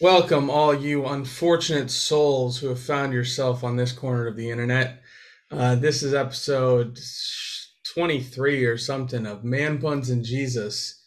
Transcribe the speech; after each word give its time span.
Welcome, 0.00 0.48
all 0.48 0.72
you 0.72 1.06
unfortunate 1.06 1.90
souls 1.90 2.58
who 2.58 2.68
have 2.68 2.78
found 2.78 3.12
yourself 3.12 3.64
on 3.64 3.74
this 3.74 3.90
corner 3.90 4.28
of 4.28 4.36
the 4.36 4.48
internet. 4.48 5.02
Uh, 5.50 5.74
this 5.74 6.04
is 6.04 6.14
episode 6.14 7.00
23 7.94 8.64
or 8.64 8.78
something 8.78 9.26
of 9.26 9.42
Man 9.42 9.80
Puns 9.80 10.08
and 10.08 10.24
Jesus, 10.24 11.02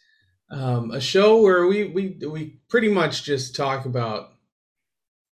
um, 0.50 0.90
a 0.90 1.00
show 1.00 1.40
where 1.40 1.66
we, 1.66 1.84
we, 1.84 2.18
we 2.28 2.58
pretty 2.68 2.90
much 2.90 3.22
just 3.22 3.56
talk 3.56 3.86
about 3.86 4.28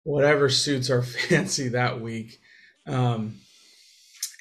whatever 0.04 0.50
suits 0.50 0.92
our 0.92 1.02
fancy 1.28 1.70
that 1.70 2.00
week. 2.00 2.40
Um, 2.86 3.40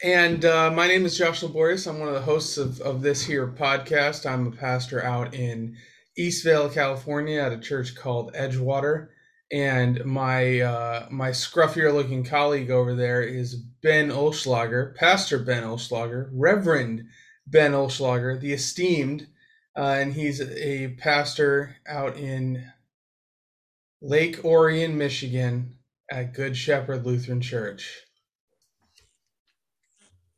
and 0.05 0.45
uh, 0.45 0.71
my 0.73 0.89
name 0.89 1.07
is 1.07 1.17
Josh 1.17 1.43
Laborious. 1.43 1.87
I'm 1.87 2.01
one 2.01 2.09
of 2.09 2.15
the 2.15 2.21
hosts 2.21 2.59
of, 2.59 2.83
of 2.83 3.01
this 3.01 3.25
here 3.25 3.47
podcast. 3.47 4.31
I'm 4.31 4.49
a 4.49 4.51
pastor 4.51 5.03
out 5.03 5.33
in 5.33 5.79
Eastvale, 6.19 6.73
California, 6.73 7.41
at 7.41 7.53
a 7.53 7.59
church 7.59 7.95
called 7.95 8.33
Edgewater. 8.35 9.09
And 9.53 10.05
my 10.05 10.61
uh, 10.61 11.07
my 11.11 11.31
scruffier 11.31 11.95
looking 11.95 12.25
colleague 12.25 12.71
over 12.71 12.95
there 12.95 13.23
is 13.23 13.55
Ben 13.55 14.11
Olschlager, 14.11 14.95
Pastor 14.97 15.39
Ben 15.39 15.63
Olschlager, 15.63 16.29
Reverend 16.33 17.05
Ben 17.47 17.73
Olschlager, 17.73 18.41
the 18.41 18.53
esteemed, 18.53 19.29
uh, 19.77 19.97
and 20.01 20.15
he's 20.15 20.41
a 20.41 20.97
pastor 20.99 21.77
out 21.87 22.17
in 22.17 22.73
Lake 24.03 24.45
Orion, 24.45 24.99
Michigan, 24.99 25.77
at 26.11 26.35
Good 26.35 26.57
Shepherd 26.57 27.07
Lutheran 27.07 27.41
Church. 27.41 28.03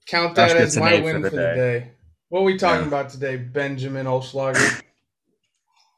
Count 0.06 0.34
that 0.34 0.56
as 0.56 0.76
my 0.76 1.00
win 1.00 1.16
for 1.16 1.22
the, 1.22 1.30
for 1.30 1.36
the 1.36 1.42
day. 1.42 1.90
What 2.28 2.40
are 2.40 2.44
we 2.44 2.58
talking 2.58 2.82
yeah. 2.82 2.88
about 2.88 3.08
today, 3.10 3.36
Benjamin 3.36 4.06
Olschlager? 4.06 4.82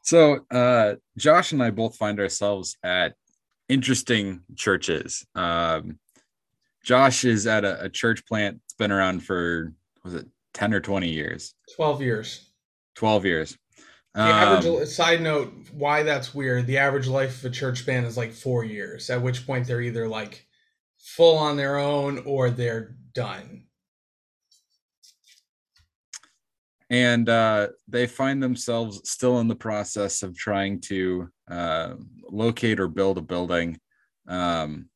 So, 0.01 0.45
uh, 0.51 0.95
Josh 1.17 1.51
and 1.51 1.61
I 1.61 1.69
both 1.69 1.95
find 1.95 2.19
ourselves 2.19 2.77
at 2.83 3.13
interesting 3.69 4.41
churches. 4.55 5.25
Um, 5.35 5.99
Josh 6.83 7.23
is 7.23 7.45
at 7.47 7.63
a, 7.63 7.83
a 7.83 7.89
church 7.89 8.25
plant 8.25 8.59
that's 8.61 8.73
been 8.73 8.91
around 8.91 9.21
for 9.21 9.73
was 10.03 10.15
it 10.15 10.27
10 10.53 10.73
or 10.73 10.79
20 10.79 11.09
years? 11.09 11.53
12 11.75 12.01
years. 12.01 12.51
12 12.95 13.25
years. 13.25 13.57
The 14.13 14.21
average 14.21 14.65
um, 14.65 14.85
side 14.87 15.21
note, 15.21 15.53
why 15.71 16.03
that's 16.03 16.35
weird. 16.35 16.67
The 16.67 16.79
average 16.79 17.07
life 17.07 17.39
of 17.39 17.45
a 17.45 17.53
church 17.53 17.85
plant 17.85 18.05
is 18.05 18.17
like 18.17 18.33
four 18.33 18.65
years, 18.65 19.09
at 19.09 19.21
which 19.21 19.45
point 19.47 19.67
they're 19.67 19.81
either 19.81 20.07
like 20.07 20.45
full 20.97 21.37
on 21.37 21.55
their 21.55 21.77
own 21.77 22.19
or 22.25 22.49
they're 22.49 22.95
done. 23.13 23.63
And 26.91 27.29
uh, 27.29 27.69
they 27.87 28.05
find 28.05 28.43
themselves 28.43 29.09
still 29.09 29.39
in 29.39 29.47
the 29.47 29.55
process 29.55 30.23
of 30.23 30.37
trying 30.37 30.81
to 30.81 31.29
uh, 31.49 31.93
locate 32.29 32.81
or 32.81 32.89
build 32.89 33.17
a 33.17 33.21
building. 33.21 33.79
Um, 34.27 34.89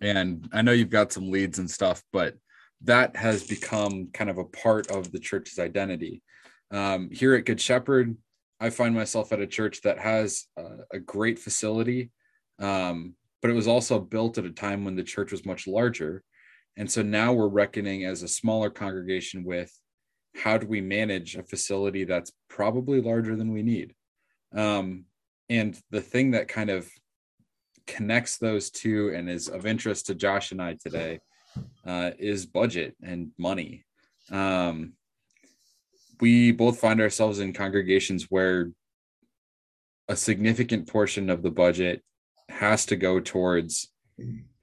and 0.00 0.48
I 0.50 0.62
know 0.62 0.72
you've 0.72 0.88
got 0.88 1.12
some 1.12 1.30
leads 1.30 1.58
and 1.58 1.70
stuff, 1.70 2.02
but 2.10 2.36
that 2.84 3.16
has 3.16 3.46
become 3.46 4.08
kind 4.14 4.30
of 4.30 4.38
a 4.38 4.46
part 4.46 4.90
of 4.90 5.12
the 5.12 5.18
church's 5.18 5.58
identity. 5.58 6.22
Um, 6.70 7.10
here 7.10 7.34
at 7.34 7.44
Good 7.44 7.60
Shepherd, 7.60 8.16
I 8.60 8.70
find 8.70 8.94
myself 8.94 9.32
at 9.32 9.40
a 9.40 9.46
church 9.46 9.82
that 9.82 9.98
has 9.98 10.46
a 10.90 10.98
great 10.98 11.38
facility, 11.38 12.12
um, 12.58 13.14
but 13.42 13.50
it 13.50 13.54
was 13.54 13.68
also 13.68 13.98
built 13.98 14.38
at 14.38 14.46
a 14.46 14.50
time 14.50 14.86
when 14.86 14.96
the 14.96 15.02
church 15.02 15.32
was 15.32 15.44
much 15.44 15.66
larger. 15.66 16.22
And 16.78 16.90
so 16.90 17.02
now 17.02 17.34
we're 17.34 17.48
reckoning 17.48 18.06
as 18.06 18.22
a 18.22 18.28
smaller 18.28 18.70
congregation 18.70 19.44
with 19.44 19.70
how 20.34 20.58
do 20.58 20.66
we 20.66 20.80
manage 20.80 21.36
a 21.36 21.42
facility 21.42 22.04
that's 22.04 22.32
probably 22.48 23.00
larger 23.00 23.36
than 23.36 23.52
we 23.52 23.62
need? 23.62 23.94
Um, 24.54 25.04
and 25.48 25.78
the 25.90 26.00
thing 26.00 26.32
that 26.32 26.48
kind 26.48 26.70
of 26.70 26.88
connects 27.86 28.38
those 28.38 28.70
two 28.70 29.12
and 29.14 29.28
is 29.28 29.48
of 29.48 29.66
interest 29.66 30.06
to 30.06 30.14
josh 30.14 30.52
and 30.52 30.62
i 30.62 30.74
today 30.74 31.18
uh, 31.86 32.10
is 32.18 32.46
budget 32.46 32.96
and 33.02 33.30
money. 33.38 33.84
Um, 34.30 34.92
we 36.20 36.52
both 36.52 36.78
find 36.78 37.00
ourselves 37.00 37.40
in 37.40 37.52
congregations 37.52 38.26
where 38.30 38.70
a 40.08 40.16
significant 40.16 40.86
portion 40.86 41.30
of 41.30 41.42
the 41.42 41.50
budget 41.50 42.02
has 42.48 42.86
to 42.86 42.96
go 42.96 43.20
towards 43.20 43.88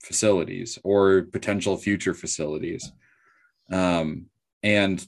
facilities 0.04 0.78
or 0.84 1.24
potential 1.24 1.78
future 1.78 2.14
facilities. 2.14 2.92
Um, 3.72 4.28
and 4.62 5.06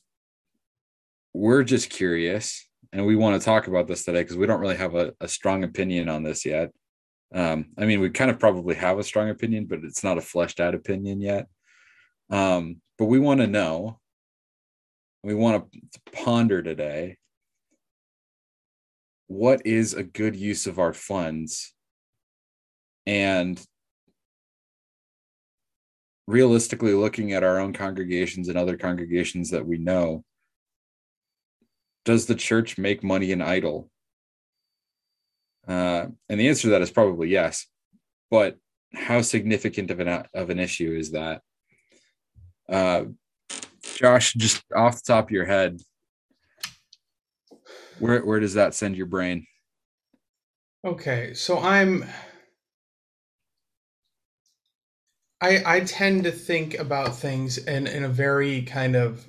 we're 1.33 1.63
just 1.63 1.89
curious 1.89 2.67
and 2.91 3.05
we 3.05 3.15
want 3.15 3.39
to 3.39 3.45
talk 3.45 3.67
about 3.67 3.87
this 3.87 4.03
today 4.03 4.21
because 4.21 4.37
we 4.37 4.47
don't 4.47 4.59
really 4.59 4.75
have 4.75 4.95
a, 4.95 5.13
a, 5.21 5.27
strong 5.27 5.63
opinion 5.63 6.09
on 6.09 6.23
this 6.23 6.45
yet. 6.45 6.71
Um, 7.33 7.67
I 7.77 7.85
mean, 7.85 7.99
we 7.99 8.09
kind 8.09 8.31
of 8.31 8.39
probably 8.39 8.75
have 8.75 8.97
a 8.97 9.03
strong 9.03 9.29
opinion, 9.29 9.65
but 9.65 9.83
it's 9.83 10.03
not 10.03 10.17
a 10.17 10.21
fleshed 10.21 10.59
out 10.59 10.73
opinion 10.73 11.21
yet. 11.21 11.47
Um, 12.31 12.77
but 12.97 13.05
we 13.05 13.19
want 13.19 13.41
to 13.41 13.47
know, 13.47 13.99
we 15.23 15.35
want 15.35 15.71
to 15.71 16.01
ponder 16.11 16.63
today 16.63 17.17
what 19.27 19.61
is 19.65 19.93
a 19.93 20.03
good 20.03 20.35
use 20.35 20.65
of 20.65 20.79
our 20.79 20.93
funds 20.93 21.73
and 23.05 23.63
realistically 26.25 26.93
looking 26.93 27.33
at 27.33 27.43
our 27.43 27.59
own 27.59 27.73
congregations 27.73 28.49
and 28.49 28.57
other 28.57 28.77
congregations 28.77 29.51
that 29.51 29.65
we 29.65 29.77
know 29.77 30.23
does 32.09 32.25
the 32.25 32.33
church 32.33 32.79
make 32.79 33.03
money 33.03 33.31
in 33.31 33.39
idol? 33.39 33.87
Uh, 35.67 36.07
and 36.27 36.39
the 36.39 36.47
answer 36.49 36.63
to 36.63 36.69
that 36.69 36.81
is 36.81 36.89
probably 36.89 37.29
yes. 37.29 37.67
But 38.31 38.57
how 38.95 39.21
significant 39.21 39.91
of 39.91 39.99
an 39.99 40.25
of 40.33 40.49
an 40.49 40.59
issue 40.59 40.91
is 40.91 41.11
that? 41.11 41.43
Uh, 42.67 43.03
Josh, 43.93 44.33
just 44.33 44.63
off 44.75 44.95
the 44.95 45.13
top 45.13 45.25
of 45.25 45.31
your 45.31 45.45
head, 45.45 45.79
where 47.99 48.25
where 48.25 48.39
does 48.39 48.55
that 48.55 48.73
send 48.73 48.97
your 48.97 49.05
brain? 49.05 49.45
Okay, 50.83 51.35
so 51.35 51.59
I'm 51.59 52.05
I 55.41 55.61
I 55.63 55.79
tend 55.81 56.23
to 56.23 56.31
think 56.31 56.73
about 56.73 57.17
things 57.17 57.59
in 57.59 57.85
in 57.85 58.03
a 58.03 58.09
very 58.09 58.63
kind 58.63 58.95
of 58.95 59.23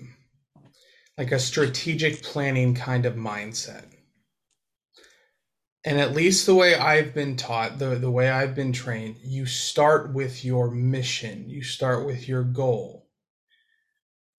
like 1.21 1.33
a 1.33 1.39
strategic 1.39 2.23
planning 2.23 2.75
kind 2.75 3.05
of 3.05 3.15
mindset. 3.15 3.85
And 5.85 6.01
at 6.01 6.15
least 6.15 6.47
the 6.47 6.55
way 6.55 6.75
I've 6.75 7.13
been 7.13 7.37
taught, 7.37 7.79
the, 7.79 7.97
the 7.97 8.11
way 8.11 8.31
I've 8.31 8.55
been 8.55 8.73
trained, 8.73 9.17
you 9.23 9.45
start 9.45 10.15
with 10.15 10.47
your 10.47 10.71
mission, 10.71 11.45
you 11.47 11.63
start 11.63 12.07
with 12.07 12.27
your 12.27 12.43
goal. 12.43 13.07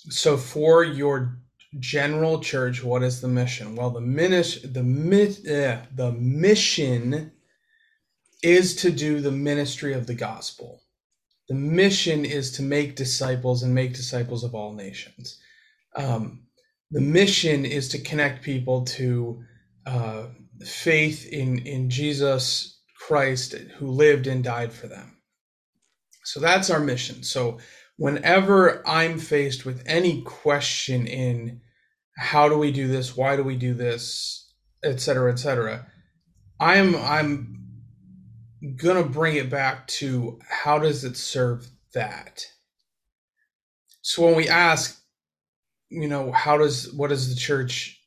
So 0.09 0.37
for 0.37 0.83
your 0.83 1.37
general 1.77 2.39
church, 2.39 2.83
what 2.83 3.03
is 3.03 3.21
the 3.21 3.27
mission? 3.27 3.75
Well, 3.75 3.91
the 3.91 3.99
minis- 3.99 4.73
the 4.73 4.81
mit- 4.81 5.47
uh, 5.47 5.83
the 5.93 6.11
mission 6.13 7.31
is 8.41 8.75
to 8.77 8.89
do 8.89 9.21
the 9.21 9.31
ministry 9.31 9.93
of 9.93 10.07
the 10.07 10.15
gospel. 10.15 10.81
The 11.47 11.53
mission 11.53 12.25
is 12.25 12.51
to 12.53 12.63
make 12.63 12.95
disciples 12.95 13.61
and 13.61 13.75
make 13.75 13.93
disciples 13.93 14.43
of 14.43 14.55
all 14.55 14.73
nations. 14.73 15.39
Um, 15.95 16.47
the 16.91 17.01
mission 17.01 17.65
is 17.65 17.89
to 17.89 17.99
connect 17.99 18.43
people 18.43 18.83
to 18.85 19.43
uh, 19.85 20.27
faith 20.63 21.27
in 21.31 21.59
in 21.59 21.89
Jesus 21.89 22.79
Christ 23.07 23.53
who 23.77 23.87
lived 23.87 24.27
and 24.27 24.43
died 24.43 24.73
for 24.73 24.87
them. 24.87 25.17
So 26.23 26.39
that's 26.39 26.69
our 26.69 26.79
mission. 26.79 27.23
So 27.23 27.59
whenever 27.97 28.87
I'm 28.87 29.19
faced 29.19 29.65
with 29.65 29.83
any 29.85 30.21
question 30.21 31.07
in 31.07 31.61
how 32.17 32.49
do 32.49 32.57
we 32.57 32.71
do 32.71 32.87
this, 32.87 33.17
why 33.17 33.35
do 33.35 33.43
we 33.43 33.55
do 33.55 33.73
this, 33.73 34.53
et 34.83 34.99
cetera, 34.99 35.31
et 35.31 35.37
cetera, 35.37 35.87
I'm 36.59 36.95
I'm 36.95 37.57
gonna 38.75 39.03
bring 39.03 39.37
it 39.37 39.49
back 39.49 39.87
to 39.87 40.39
how 40.47 40.77
does 40.77 41.03
it 41.03 41.17
serve 41.17 41.67
that. 41.93 42.45
So 44.01 44.25
when 44.25 44.35
we 44.35 44.47
ask 44.47 45.00
you 45.91 46.07
know, 46.07 46.31
how 46.31 46.57
does 46.57 46.91
what 46.93 47.09
does 47.09 47.29
the 47.29 47.39
church 47.39 48.01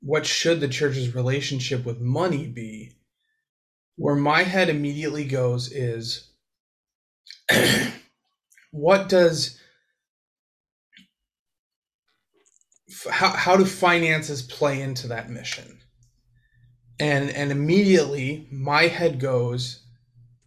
what 0.00 0.26
should 0.26 0.60
the 0.60 0.68
church's 0.68 1.14
relationship 1.14 1.84
with 1.84 2.00
money 2.00 2.48
be? 2.48 2.92
Where 3.96 4.16
my 4.16 4.42
head 4.42 4.68
immediately 4.68 5.24
goes 5.24 5.70
is 5.70 6.32
what 8.72 9.08
does 9.08 9.58
how, 13.10 13.30
how 13.30 13.56
do 13.56 13.64
finances 13.64 14.42
play 14.42 14.80
into 14.80 15.08
that 15.08 15.30
mission 15.30 15.80
and 17.00 17.30
and 17.30 17.50
immediately 17.50 18.46
my 18.50 18.82
head 18.82 19.18
goes 19.18 19.84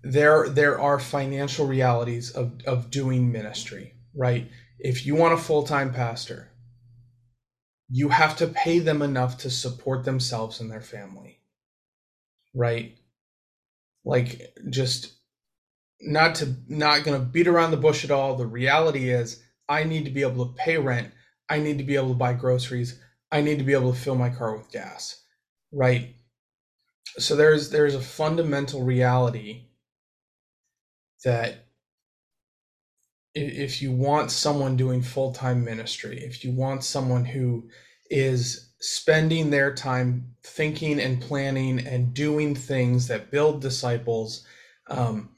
there 0.03 0.47
there 0.49 0.79
are 0.79 0.99
financial 0.99 1.65
realities 1.65 2.31
of 2.31 2.53
of 2.65 2.91
doing 2.91 3.31
ministry 3.31 3.93
right 4.15 4.49
if 4.79 5.05
you 5.05 5.15
want 5.15 5.33
a 5.33 5.37
full-time 5.37 5.91
pastor 5.91 6.51
you 7.89 8.09
have 8.09 8.37
to 8.37 8.47
pay 8.47 8.79
them 8.79 9.01
enough 9.01 9.37
to 9.39 9.49
support 9.49 10.05
themselves 10.05 10.59
and 10.59 10.71
their 10.71 10.81
family 10.81 11.39
right? 12.55 12.97
Like 14.05 14.41
just 14.69 15.13
not 16.01 16.35
to 16.35 16.55
not 16.67 17.03
going 17.03 17.19
to 17.19 17.25
beat 17.25 17.47
around 17.47 17.71
the 17.71 17.77
bush 17.77 18.05
at 18.05 18.11
all. 18.11 18.35
The 18.35 18.47
reality 18.47 19.09
is 19.11 19.43
i 19.69 19.83
need 19.83 20.05
to 20.05 20.11
be 20.11 20.23
able 20.23 20.47
to 20.47 20.53
pay 20.53 20.77
rent. 20.77 21.11
I 21.49 21.59
need 21.59 21.79
to 21.79 21.85
be 21.85 21.95
able 21.95 22.09
to 22.09 22.15
buy 22.15 22.33
groceries. 22.33 22.99
I 23.31 23.41
need 23.41 23.59
to 23.59 23.65
be 23.65 23.73
able 23.73 23.93
to 23.93 23.99
fill 23.99 24.15
my 24.15 24.29
car 24.29 24.57
with 24.57 24.71
gas 24.71 25.21
right? 25.73 26.15
So 27.19 27.35
there's 27.35 27.71
there's 27.71 27.95
a 27.95 28.01
fundamental 28.01 28.83
reality 28.83 29.65
that 31.25 31.64
if 33.35 33.81
you 33.81 33.91
want 33.91 34.31
someone 34.31 34.75
doing 34.77 35.01
full-time 35.01 35.63
ministry 35.63 36.19
if 36.23 36.43
you 36.43 36.51
want 36.51 36.83
someone 36.83 37.25
who 37.25 37.67
is 38.09 38.71
spending 38.79 39.49
their 39.49 39.73
time 39.73 40.35
thinking 40.43 40.99
and 40.99 41.21
planning 41.21 41.79
and 41.79 42.13
doing 42.13 42.55
things 42.55 43.07
that 43.07 43.31
build 43.31 43.61
disciples 43.61 44.45
um, 44.87 45.29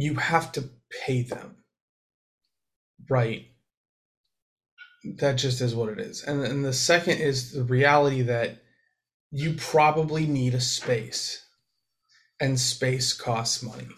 you 0.00 0.14
have 0.14 0.52
to 0.52 0.70
pay 1.04 1.22
them. 1.22 1.56
Right? 3.08 3.46
That 5.18 5.34
just 5.34 5.60
is 5.60 5.74
what 5.74 5.88
it 5.90 5.98
is. 5.98 6.22
And, 6.22 6.42
and 6.42 6.64
the 6.64 6.72
second 6.72 7.18
is 7.18 7.52
the 7.52 7.64
reality 7.64 8.22
that 8.22 8.62
you 9.30 9.54
probably 9.54 10.26
need 10.26 10.54
a 10.54 10.60
space 10.60 11.46
and 12.40 12.58
space 12.58 13.12
costs 13.12 13.62
money 13.62 13.88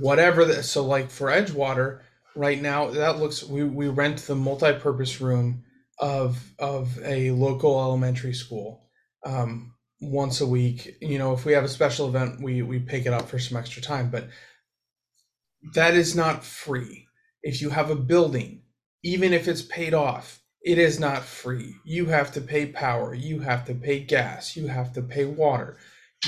whatever 0.00 0.44
that 0.44 0.64
so 0.64 0.84
like 0.84 1.10
for 1.10 1.28
edgewater 1.28 2.00
right 2.34 2.60
now 2.60 2.90
that 2.90 3.18
looks 3.18 3.44
we, 3.44 3.64
we 3.64 3.88
rent 3.88 4.18
the 4.18 4.34
multi-purpose 4.34 5.20
room 5.20 5.62
of 5.98 6.52
of 6.58 6.98
a 7.04 7.30
local 7.32 7.80
elementary 7.80 8.32
school 8.32 8.88
um, 9.24 9.74
once 10.00 10.40
a 10.40 10.46
week. 10.46 10.96
You 11.00 11.18
know 11.18 11.32
if 11.32 11.44
we 11.44 11.52
have 11.52 11.64
a 11.64 11.68
special 11.68 12.08
event 12.08 12.42
we 12.42 12.62
we 12.62 12.78
pick 12.78 13.06
it 13.06 13.12
up 13.12 13.28
for 13.28 13.38
some 13.38 13.58
extra 13.58 13.82
time 13.82 14.10
but 14.10 14.28
that 15.74 15.94
is 15.94 16.16
not 16.16 16.44
free. 16.44 17.06
If 17.42 17.60
you 17.60 17.70
have 17.70 17.90
a 17.90 17.96
building 17.96 18.62
even 19.04 19.32
if 19.32 19.48
it's 19.48 19.62
paid 19.62 19.94
off 19.94 20.40
it 20.64 20.78
is 20.78 21.00
not 21.00 21.24
free. 21.24 21.74
You 21.84 22.06
have 22.06 22.32
to 22.32 22.40
pay 22.40 22.66
power 22.66 23.14
you 23.14 23.40
have 23.40 23.66
to 23.66 23.74
pay 23.74 24.00
gas 24.00 24.56
you 24.56 24.68
have 24.68 24.92
to 24.94 25.02
pay 25.02 25.26
water 25.26 25.76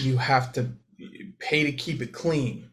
you 0.01 0.19
have 0.19 0.53
to 0.53 0.73
pay 1.39 1.65
to 1.65 1.73
keep 1.73 2.03
it 2.03 2.13
clean 2.13 2.71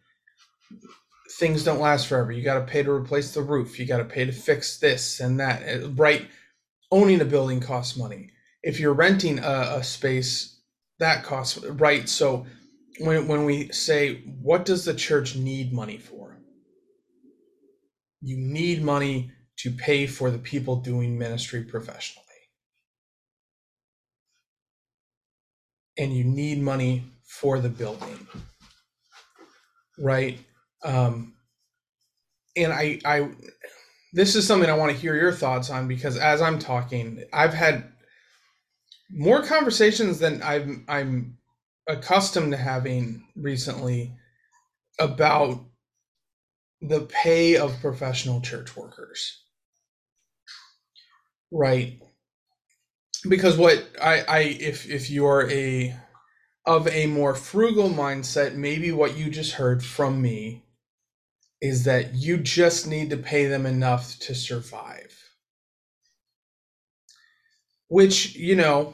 things 1.39 1.63
don't 1.63 1.79
last 1.79 2.07
forever. 2.07 2.31
You 2.31 2.43
got 2.43 2.59
to 2.59 2.71
pay 2.71 2.83
to 2.83 2.91
replace 2.91 3.33
the 3.33 3.41
roof. 3.41 3.79
You 3.79 3.85
got 3.85 3.97
to 3.97 4.05
pay 4.05 4.25
to 4.25 4.31
fix 4.31 4.77
this 4.77 5.19
and 5.19 5.39
that. 5.39 5.83
Uh, 5.83 5.89
right? 5.91 6.27
Owning 6.91 7.21
a 7.21 7.25
building 7.25 7.59
costs 7.59 7.97
money. 7.97 8.29
If 8.63 8.79
you're 8.79 8.93
renting 8.93 9.39
a, 9.39 9.77
a 9.77 9.83
space, 9.83 10.59
that 10.99 11.23
costs 11.23 11.63
right. 11.65 12.07
So 12.07 12.45
when 12.99 13.27
when 13.27 13.45
we 13.45 13.69
say 13.71 14.21
what 14.41 14.65
does 14.65 14.85
the 14.85 14.93
church 14.93 15.35
need 15.35 15.73
money 15.73 15.97
for? 15.97 16.37
You 18.21 18.37
need 18.37 18.83
money 18.83 19.31
to 19.57 19.71
pay 19.71 20.05
for 20.05 20.29
the 20.29 20.37
people 20.37 20.75
doing 20.75 21.17
ministry 21.17 21.63
professionally. 21.63 22.25
And 25.97 26.15
you 26.15 26.23
need 26.23 26.61
money 26.61 27.03
for 27.25 27.59
the 27.59 27.69
building. 27.69 28.27
Right? 29.97 30.39
Um, 30.83 31.35
and 32.55 32.73
I, 32.73 32.99
I, 33.05 33.29
this 34.13 34.35
is 34.35 34.45
something 34.45 34.69
I 34.69 34.77
want 34.77 34.91
to 34.91 34.97
hear 34.97 35.15
your 35.15 35.31
thoughts 35.31 35.69
on 35.69 35.87
because 35.87 36.17
as 36.17 36.41
I'm 36.41 36.59
talking, 36.59 37.23
I've 37.33 37.53
had 37.53 37.85
more 39.09 39.43
conversations 39.43 40.19
than 40.19 40.41
I'm, 40.43 40.85
I'm 40.87 41.37
accustomed 41.87 42.51
to 42.51 42.57
having 42.57 43.25
recently 43.35 44.15
about 44.99 45.65
the 46.81 47.01
pay 47.01 47.57
of 47.57 47.79
professional 47.79 48.41
church 48.41 48.75
workers. 48.75 49.43
Right. 51.51 51.99
Because 53.27 53.57
what 53.57 53.87
I, 54.01 54.23
I 54.27 54.39
if 54.39 54.89
if 54.89 55.09
you're 55.11 55.49
a 55.51 55.95
of 56.65 56.87
a 56.87 57.05
more 57.07 57.35
frugal 57.35 57.89
mindset, 57.89 58.55
maybe 58.55 58.91
what 58.91 59.17
you 59.17 59.29
just 59.29 59.53
heard 59.53 59.83
from 59.83 60.21
me 60.21 60.63
is 61.61 61.83
that 61.83 62.15
you 62.15 62.37
just 62.37 62.87
need 62.87 63.09
to 63.11 63.17
pay 63.17 63.45
them 63.45 63.65
enough 63.65 64.17
to 64.19 64.35
survive. 64.35 65.15
Which, 67.87 68.35
you 68.35 68.55
know, 68.55 68.93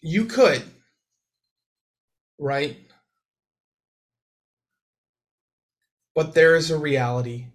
you 0.00 0.24
could, 0.24 0.62
right? 2.38 2.76
But 6.14 6.34
there 6.34 6.56
is 6.56 6.70
a 6.70 6.78
reality 6.78 7.46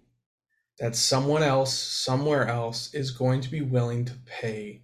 that 0.78 0.96
someone 0.96 1.42
else, 1.42 1.72
somewhere 1.72 2.46
else, 2.46 2.92
is 2.94 3.10
going 3.10 3.40
to 3.40 3.50
be 3.50 3.62
willing 3.62 4.04
to 4.04 4.14
pay 4.26 4.82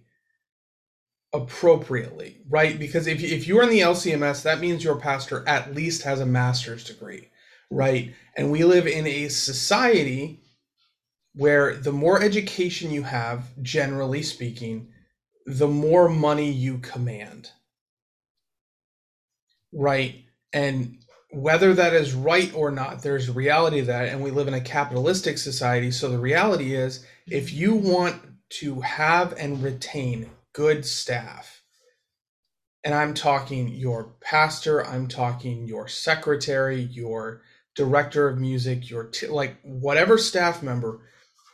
appropriately, 1.33 2.37
right? 2.49 2.77
Because 2.77 3.07
if, 3.07 3.23
if 3.23 3.47
you're 3.47 3.63
in 3.63 3.69
the 3.69 3.81
LCMS, 3.81 4.43
that 4.43 4.59
means 4.59 4.83
your 4.83 4.97
pastor 4.97 5.47
at 5.47 5.73
least 5.73 6.03
has 6.03 6.19
a 6.19 6.25
master's 6.25 6.83
degree 6.83 7.29
right? 7.73 8.13
And 8.37 8.51
we 8.51 8.63
live 8.63 8.87
in 8.87 9.07
a 9.07 9.29
society 9.29 10.39
where 11.33 11.75
the 11.75 11.91
more 11.91 12.21
education 12.21 12.91
you 12.91 13.03
have, 13.03 13.49
generally 13.61 14.21
speaking, 14.21 14.89
the 15.45 15.67
more 15.67 16.07
money 16.07 16.51
you 16.51 16.77
command. 16.77 17.49
Right? 19.73 20.25
And 20.53 20.99
whether 21.31 21.73
that 21.73 21.93
is 21.93 22.13
right 22.13 22.53
or 22.53 22.69
not, 22.69 23.01
there's 23.01 23.29
reality 23.29 23.79
of 23.79 23.87
that. 23.87 24.09
And 24.09 24.21
we 24.21 24.29
live 24.29 24.47
in 24.47 24.53
a 24.53 24.61
capitalistic 24.61 25.39
society. 25.39 25.89
So 25.89 26.09
the 26.09 26.19
reality 26.19 26.75
is 26.75 27.05
if 27.25 27.51
you 27.51 27.73
want 27.73 28.21
to 28.59 28.81
have 28.81 29.33
and 29.33 29.63
retain 29.63 30.29
good 30.53 30.85
staff, 30.85 31.63
and 32.83 32.93
I'm 32.93 33.13
talking 33.15 33.69
your 33.69 34.13
pastor, 34.21 34.85
I'm 34.85 35.07
talking 35.07 35.65
your 35.65 35.87
secretary, 35.87 36.81
your 36.81 37.41
director 37.75 38.27
of 38.27 38.39
music, 38.39 38.89
your 38.89 39.05
t- 39.05 39.27
like 39.27 39.57
whatever 39.63 40.17
staff 40.17 40.61
member, 40.61 41.01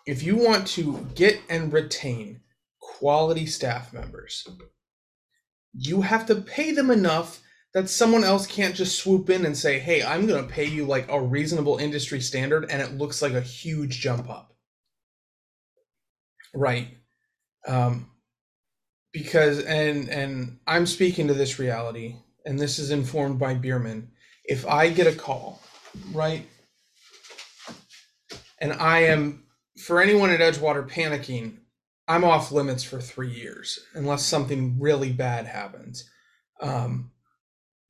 if 0.06 0.24
you 0.24 0.36
want 0.36 0.68
to 0.68 1.07
get 1.16 1.39
and 1.50 1.71
retain 1.71 2.42
quality 2.80 3.45
staff 3.45 3.94
members, 3.94 4.48
you 5.74 6.01
have 6.01 6.25
to 6.25 6.36
pay 6.36 6.71
them 6.71 6.92
enough 6.92 7.42
that 7.74 7.89
someone 7.89 8.24
else 8.24 8.48
can't 8.48 8.75
just 8.75 8.98
swoop 8.98 9.30
in 9.30 9.45
and 9.45 9.56
say, 9.56 9.80
"Hey, 9.80 10.04
I'm 10.04 10.26
going 10.26 10.45
to 10.45 10.52
pay 10.52 10.66
you 10.66 10.85
like 10.85 11.09
a 11.09 11.21
reasonable 11.21 11.78
industry 11.78 12.19
standard," 12.19 12.69
and 12.69 12.81
it 12.81 12.97
looks 12.97 13.21
like 13.21 13.33
a 13.33 13.42
huge 13.42 13.99
jump 13.99 14.30
up. 14.30 14.56
Right. 16.54 16.97
Um, 17.68 18.09
because 19.11 19.59
and 19.64 20.09
and 20.09 20.59
I'm 20.66 20.85
speaking 20.85 21.28
to 21.28 21.33
this 21.33 21.59
reality, 21.59 22.16
and 22.45 22.59
this 22.59 22.80
is 22.80 22.92
informed 22.92 23.40
by 23.40 23.54
Bierman. 23.54 24.11
If 24.45 24.66
I 24.68 24.90
get 24.90 25.07
a 25.07 25.16
call 25.16 25.61
right? 26.12 26.48
And 28.60 28.74
I 28.74 29.00
am, 29.04 29.44
for 29.78 30.02
anyone 30.02 30.30
at 30.30 30.40
Edgewater 30.40 30.90
panicking, 30.90 31.58
I'm 32.08 32.24
off 32.24 32.52
limits 32.52 32.84
for 32.84 33.00
three 33.00 33.31
years 33.31 33.80
unless 33.94 34.26
something 34.26 34.78
really 34.80 35.12
bad 35.12 35.46
happens. 35.46 36.10
Um, 36.60 37.12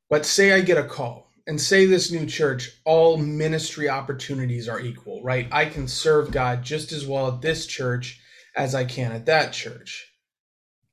but 0.09 0.25
say 0.25 0.53
I 0.53 0.61
get 0.61 0.77
a 0.77 0.83
call 0.83 1.31
and 1.47 1.59
say 1.59 1.85
this 1.85 2.11
new 2.11 2.25
church, 2.25 2.69
all 2.85 3.17
ministry 3.17 3.89
opportunities 3.89 4.67
are 4.67 4.79
equal, 4.79 5.23
right? 5.23 5.47
I 5.51 5.65
can 5.65 5.87
serve 5.87 6.31
God 6.31 6.63
just 6.63 6.91
as 6.91 7.07
well 7.07 7.27
at 7.27 7.41
this 7.41 7.65
church 7.65 8.19
as 8.55 8.75
I 8.75 8.83
can 8.83 9.11
at 9.11 9.25
that 9.27 9.53
church. 9.53 10.11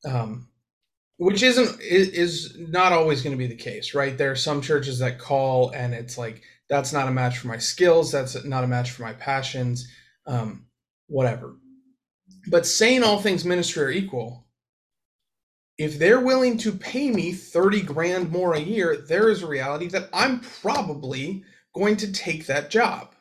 Um, 0.05 0.49
which 1.19 1.43
isn't 1.43 1.81
is 1.81 2.57
not 2.59 2.93
always 2.93 3.23
going 3.23 3.33
to 3.33 3.39
be 3.39 3.47
the 3.47 3.55
case, 3.55 3.95
right? 3.95 4.17
There 4.17 4.31
are 4.31 4.37
some 4.37 4.61
churches 4.61 4.99
that 5.01 5.19
call 5.19 5.71
and 5.71 5.95
it's 5.95 6.17
like 6.19 6.43
that's 6.69 6.93
not 6.93 7.09
a 7.09 7.13
match 7.13 7.39
for 7.39 7.49
my 7.49 7.59
skills 7.59 8.13
that's 8.13 8.45
not 8.45 8.65
a 8.65 8.69
match 8.69 8.91
for 8.91 9.03
my 9.03 9.13
passions 9.15 9.89
um, 10.27 10.67
whatever. 11.07 11.57
But 12.49 12.67
saying 12.67 13.03
all 13.03 13.21
things 13.21 13.45
ministry 13.45 13.85
are 13.85 13.91
equal 13.91 14.47
if 15.79 15.99
they're 15.99 16.21
willing 16.21 16.57
to 16.59 16.73
pay 16.73 17.11
me 17.11 17.33
30 17.33 17.83
grand 17.83 18.31
more 18.31 18.55
a 18.55 18.61
year 18.61 18.97
there 18.97 19.29
is 19.29 19.43
a 19.43 19.47
reality 19.47 19.89
that 19.89 20.09
i'm 20.13 20.41
probably 20.41 21.45
going 21.75 21.97
to 21.99 22.11
take 22.13 22.47
that 22.47 22.71
job. 22.71 23.15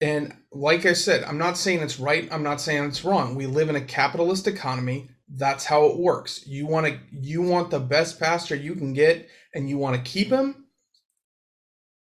And 0.00 0.34
like 0.52 0.86
i 0.86 0.92
said 0.92 1.24
i'm 1.24 1.38
not 1.38 1.58
saying 1.58 1.80
it's 1.80 2.00
right 2.00 2.28
i'm 2.32 2.42
not 2.42 2.60
saying 2.60 2.84
it's 2.84 3.04
wrong. 3.04 3.34
We 3.34 3.46
live 3.46 3.68
in 3.68 3.76
a 3.76 3.80
capitalist 3.80 4.46
economy 4.46 5.08
that's 5.28 5.64
how 5.64 5.86
it 5.86 5.98
works. 5.98 6.46
You 6.46 6.66
want 6.66 6.86
to 6.86 6.98
you 7.10 7.42
want 7.42 7.70
the 7.70 7.80
best 7.80 8.20
pastor 8.20 8.54
you 8.54 8.74
can 8.74 8.92
get 8.92 9.28
and 9.54 9.68
you 9.68 9.78
want 9.78 9.96
to 9.96 10.10
keep 10.10 10.28
him, 10.28 10.66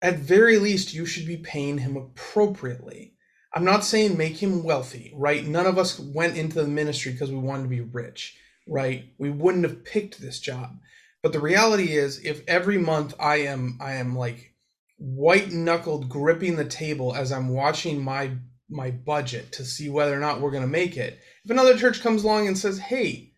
at 0.02 0.20
very 0.20 0.58
least, 0.58 0.94
you 0.94 1.06
should 1.06 1.26
be 1.26 1.38
paying 1.38 1.80
him 1.80 1.98
appropriately. 1.98 3.16
I'm 3.54 3.66
not 3.66 3.84
saying 3.84 4.18
make 4.18 4.38
him 4.38 4.64
wealthy, 4.64 5.12
right? 5.16 5.46
None 5.46 5.66
of 5.66 5.78
us 5.78 6.00
went 6.00 6.38
into 6.38 6.62
the 6.62 6.68
ministry 6.68 7.12
because 7.12 7.32
we 7.32 7.38
wanted 7.38 7.64
to 7.64 7.70
be 7.70 7.82
rich, 7.82 8.38
right? 8.68 9.06
We 9.18 9.32
wouldn't 9.32 9.66
have 9.66 9.84
picked 9.84 10.22
this 10.22 10.40
job. 10.40 10.80
But 11.22 11.34
the 11.34 11.40
reality 11.40 11.98
is 11.98 12.24
if 12.24 12.44
every 12.48 12.78
month 12.78 13.14
I 13.20 13.38
am 13.38 13.78
I 13.82 13.96
am 13.96 14.16
like 14.16 14.54
white 14.98 15.52
knuckled 15.52 16.08
gripping 16.08 16.56
the 16.56 16.66
table 16.66 17.14
as 17.14 17.32
I'm 17.32 17.50
watching 17.50 18.02
my 18.02 18.32
my 18.70 18.92
budget 18.92 19.52
to 19.54 19.66
see 19.66 19.90
whether 19.90 20.16
or 20.16 20.20
not 20.20 20.40
we're 20.40 20.52
going 20.52 20.64
to 20.64 20.70
make 20.70 20.96
it. 20.96 21.20
If 21.44 21.52
another 21.52 21.78
church 21.78 22.02
comes 22.02 22.24
along 22.24 22.48
and 22.48 22.58
says, 22.58 22.78
"Hey, 22.78 23.34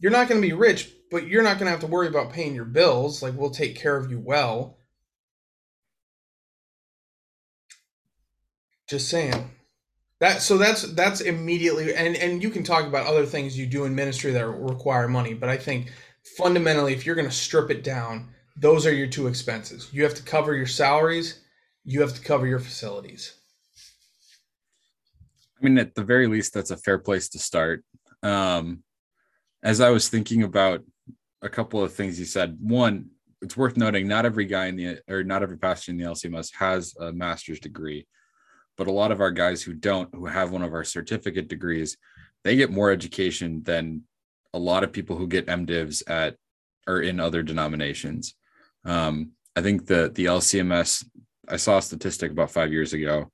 you're 0.00 0.12
not 0.12 0.28
going 0.28 0.42
to 0.42 0.46
be 0.46 0.52
rich, 0.52 0.90
but 1.12 1.28
you're 1.28 1.44
not 1.44 1.58
going 1.58 1.66
to 1.66 1.70
have 1.70 1.80
to 1.80 1.86
worry 1.86 2.08
about 2.08 2.32
paying 2.32 2.54
your 2.54 2.64
bills. 2.64 3.22
Like 3.22 3.34
we'll 3.36 3.50
take 3.50 3.76
care 3.76 3.96
of 3.96 4.10
you 4.10 4.18
well." 4.18 4.78
Just 8.88 9.08
saying. 9.08 9.50
That 10.18 10.40
so 10.40 10.56
that's 10.56 10.82
that's 10.94 11.20
immediately 11.20 11.94
and 11.94 12.16
and 12.16 12.42
you 12.42 12.50
can 12.50 12.62
talk 12.62 12.86
about 12.86 13.06
other 13.06 13.26
things 13.26 13.58
you 13.58 13.66
do 13.66 13.84
in 13.84 13.94
ministry 13.94 14.30
that 14.32 14.46
require 14.46 15.08
money, 15.08 15.34
but 15.34 15.48
I 15.48 15.56
think 15.56 15.92
fundamentally 16.36 16.92
if 16.92 17.04
you're 17.04 17.16
going 17.16 17.28
to 17.28 17.34
strip 17.34 17.70
it 17.70 17.82
down, 17.82 18.28
those 18.56 18.86
are 18.86 18.92
your 18.92 19.08
two 19.08 19.26
expenses. 19.26 19.88
You 19.92 20.04
have 20.04 20.14
to 20.14 20.22
cover 20.22 20.54
your 20.54 20.66
salaries, 20.66 21.40
you 21.84 22.00
have 22.02 22.14
to 22.14 22.20
cover 22.20 22.46
your 22.46 22.60
facilities. 22.60 23.34
I 25.60 25.64
mean, 25.64 25.78
at 25.78 25.94
the 25.94 26.04
very 26.04 26.26
least, 26.26 26.54
that's 26.54 26.70
a 26.70 26.76
fair 26.76 26.98
place 26.98 27.28
to 27.30 27.38
start. 27.38 27.84
Um, 28.22 28.82
as 29.62 29.80
I 29.80 29.90
was 29.90 30.08
thinking 30.08 30.42
about 30.42 30.82
a 31.42 31.48
couple 31.48 31.82
of 31.82 31.92
things 31.92 32.16
he 32.16 32.24
said, 32.24 32.56
one, 32.60 33.10
it's 33.42 33.56
worth 33.56 33.76
noting 33.76 34.06
not 34.06 34.24
every 34.24 34.46
guy 34.46 34.66
in 34.66 34.76
the 34.76 35.00
or 35.08 35.24
not 35.24 35.42
every 35.42 35.58
pastor 35.58 35.90
in 35.90 35.98
the 35.98 36.04
LCMS 36.04 36.54
has 36.54 36.94
a 37.00 37.12
master's 37.12 37.60
degree 37.60 38.06
but 38.76 38.86
a 38.86 38.92
lot 38.92 39.12
of 39.12 39.20
our 39.20 39.30
guys 39.30 39.62
who 39.62 39.74
don't 39.74 40.12
who 40.14 40.26
have 40.26 40.50
one 40.50 40.62
of 40.62 40.72
our 40.72 40.84
certificate 40.84 41.48
degrees 41.48 41.96
they 42.44 42.56
get 42.56 42.70
more 42.70 42.90
education 42.90 43.62
than 43.62 44.02
a 44.54 44.58
lot 44.58 44.84
of 44.84 44.92
people 44.92 45.16
who 45.16 45.26
get 45.26 45.46
mdivs 45.46 46.02
at 46.08 46.36
or 46.86 47.00
in 47.00 47.20
other 47.20 47.42
denominations. 47.42 48.34
Um, 48.84 49.32
i 49.54 49.60
think 49.60 49.86
the 49.86 50.10
the 50.14 50.26
lcms 50.26 51.04
i 51.48 51.56
saw 51.56 51.78
a 51.78 51.82
statistic 51.82 52.32
about 52.32 52.50
five 52.50 52.72
years 52.72 52.92
ago. 52.92 53.30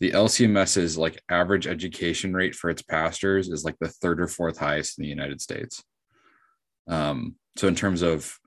The 0.00 0.10
lcms's 0.10 0.98
like 0.98 1.22
average 1.28 1.66
education 1.66 2.34
rate 2.34 2.54
for 2.54 2.70
its 2.70 2.82
pastors 2.82 3.48
is 3.48 3.64
like 3.64 3.76
the 3.80 3.88
third 3.88 4.20
or 4.20 4.28
fourth 4.28 4.58
highest 4.58 4.98
in 4.98 5.02
the 5.02 5.08
united 5.08 5.40
states 5.40 5.82
um, 6.92 7.36
so 7.56 7.68
in 7.68 7.74
terms 7.74 8.02
of 8.02 8.38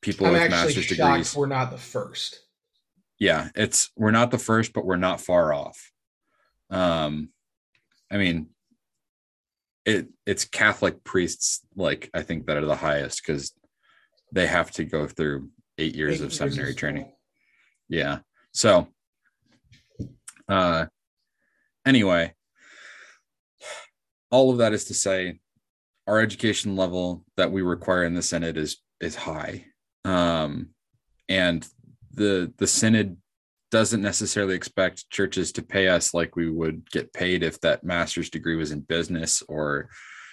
people 0.00 0.26
I'm 0.26 0.32
with 0.34 0.50
master's 0.50 0.86
degrees 0.86 1.34
we're 1.34 1.46
not 1.46 1.70
the 1.70 1.78
first 1.78 2.40
yeah, 3.18 3.48
it's 3.54 3.90
we're 3.96 4.12
not 4.12 4.30
the 4.30 4.38
first, 4.38 4.72
but 4.72 4.84
we're 4.84 4.96
not 4.96 5.20
far 5.20 5.52
off. 5.52 5.90
Um, 6.70 7.30
I 8.10 8.16
mean, 8.16 8.50
it 9.84 10.08
it's 10.24 10.44
Catholic 10.44 11.02
priests 11.02 11.60
like 11.74 12.10
I 12.14 12.22
think 12.22 12.46
that 12.46 12.56
are 12.56 12.64
the 12.64 12.76
highest 12.76 13.22
because 13.24 13.52
they 14.32 14.46
have 14.46 14.70
to 14.72 14.84
go 14.84 15.06
through 15.06 15.50
eight 15.78 15.96
years 15.96 16.14
eight 16.14 16.26
of 16.26 16.30
years 16.30 16.36
seminary 16.36 16.74
training. 16.74 17.12
Yeah. 17.88 18.20
So 18.52 18.88
uh 20.48 20.86
anyway, 21.84 22.34
all 24.30 24.50
of 24.50 24.58
that 24.58 24.72
is 24.72 24.84
to 24.86 24.94
say 24.94 25.40
our 26.08 26.20
education 26.20 26.74
level 26.74 27.24
that 27.36 27.52
we 27.52 27.62
require 27.62 28.04
in 28.04 28.14
the 28.14 28.22
Synod 28.22 28.56
is 28.56 28.78
is 29.00 29.14
high. 29.14 29.66
Um 30.04 30.70
and 31.28 31.66
the 32.12 32.52
the 32.58 32.66
synod 32.66 33.16
doesn't 33.70 34.00
necessarily 34.00 34.54
expect 34.54 35.10
churches 35.10 35.52
to 35.52 35.62
pay 35.62 35.88
us 35.88 36.14
like 36.14 36.36
we 36.36 36.50
would 36.50 36.90
get 36.90 37.12
paid 37.12 37.42
if 37.42 37.60
that 37.60 37.84
master's 37.84 38.30
degree 38.30 38.56
was 38.56 38.72
in 38.72 38.80
business 38.80 39.42
or 39.48 39.88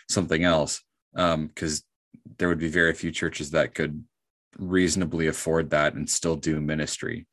something 0.09 0.43
else 0.43 0.81
because 1.13 1.79
um, 1.79 2.35
there 2.37 2.47
would 2.47 2.59
be 2.59 2.69
very 2.69 2.93
few 2.93 3.11
churches 3.11 3.51
that 3.51 3.75
could 3.75 4.03
reasonably 4.57 5.27
afford 5.27 5.69
that 5.69 5.95
and 5.95 6.09
still 6.09 6.37
do 6.37 6.61
ministry 6.61 7.27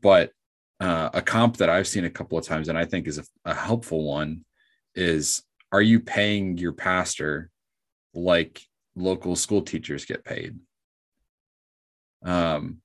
but 0.00 0.32
uh, 0.80 1.10
a 1.12 1.20
comp 1.20 1.58
that 1.58 1.68
i've 1.68 1.88
seen 1.88 2.06
a 2.06 2.10
couple 2.10 2.38
of 2.38 2.46
times 2.46 2.68
and 2.68 2.78
i 2.78 2.84
think 2.84 3.06
is 3.06 3.18
a, 3.18 3.24
a 3.44 3.54
helpful 3.54 4.04
one 4.04 4.42
is 4.94 5.42
are 5.72 5.82
you 5.82 6.00
paying 6.00 6.58
your 6.58 6.72
pastor 6.72 7.50
like 8.14 8.60
local 8.96 9.36
school 9.36 9.62
teachers 9.62 10.04
get 10.04 10.24
paid 10.24 10.58
um, 12.24 12.78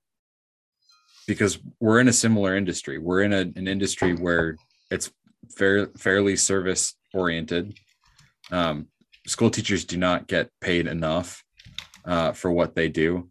because 1.27 1.59
we're 1.79 1.99
in 1.99 2.07
a 2.07 2.13
similar 2.13 2.55
industry. 2.55 2.97
We're 2.97 3.21
in 3.21 3.33
a, 3.33 3.41
an 3.41 3.67
industry 3.67 4.13
where 4.13 4.57
it's 4.91 5.11
fair, 5.57 5.87
fairly 5.97 6.35
service 6.35 6.95
oriented. 7.13 7.77
Um, 8.51 8.87
school 9.27 9.49
teachers 9.49 9.85
do 9.85 9.97
not 9.97 10.27
get 10.27 10.49
paid 10.61 10.87
enough 10.87 11.43
uh, 12.05 12.33
for 12.33 12.51
what 12.51 12.75
they 12.75 12.89
do, 12.89 13.29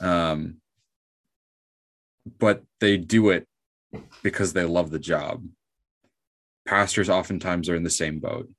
um, 0.00 0.56
but 2.38 2.64
they 2.80 2.96
do 2.96 3.30
it 3.30 3.46
because 4.22 4.52
they 4.52 4.64
love 4.64 4.90
the 4.90 4.98
job. 4.98 5.44
Pastors 6.66 7.08
oftentimes 7.08 7.68
are 7.68 7.76
in 7.76 7.84
the 7.84 7.90
same 7.90 8.18
boat. 8.18 8.50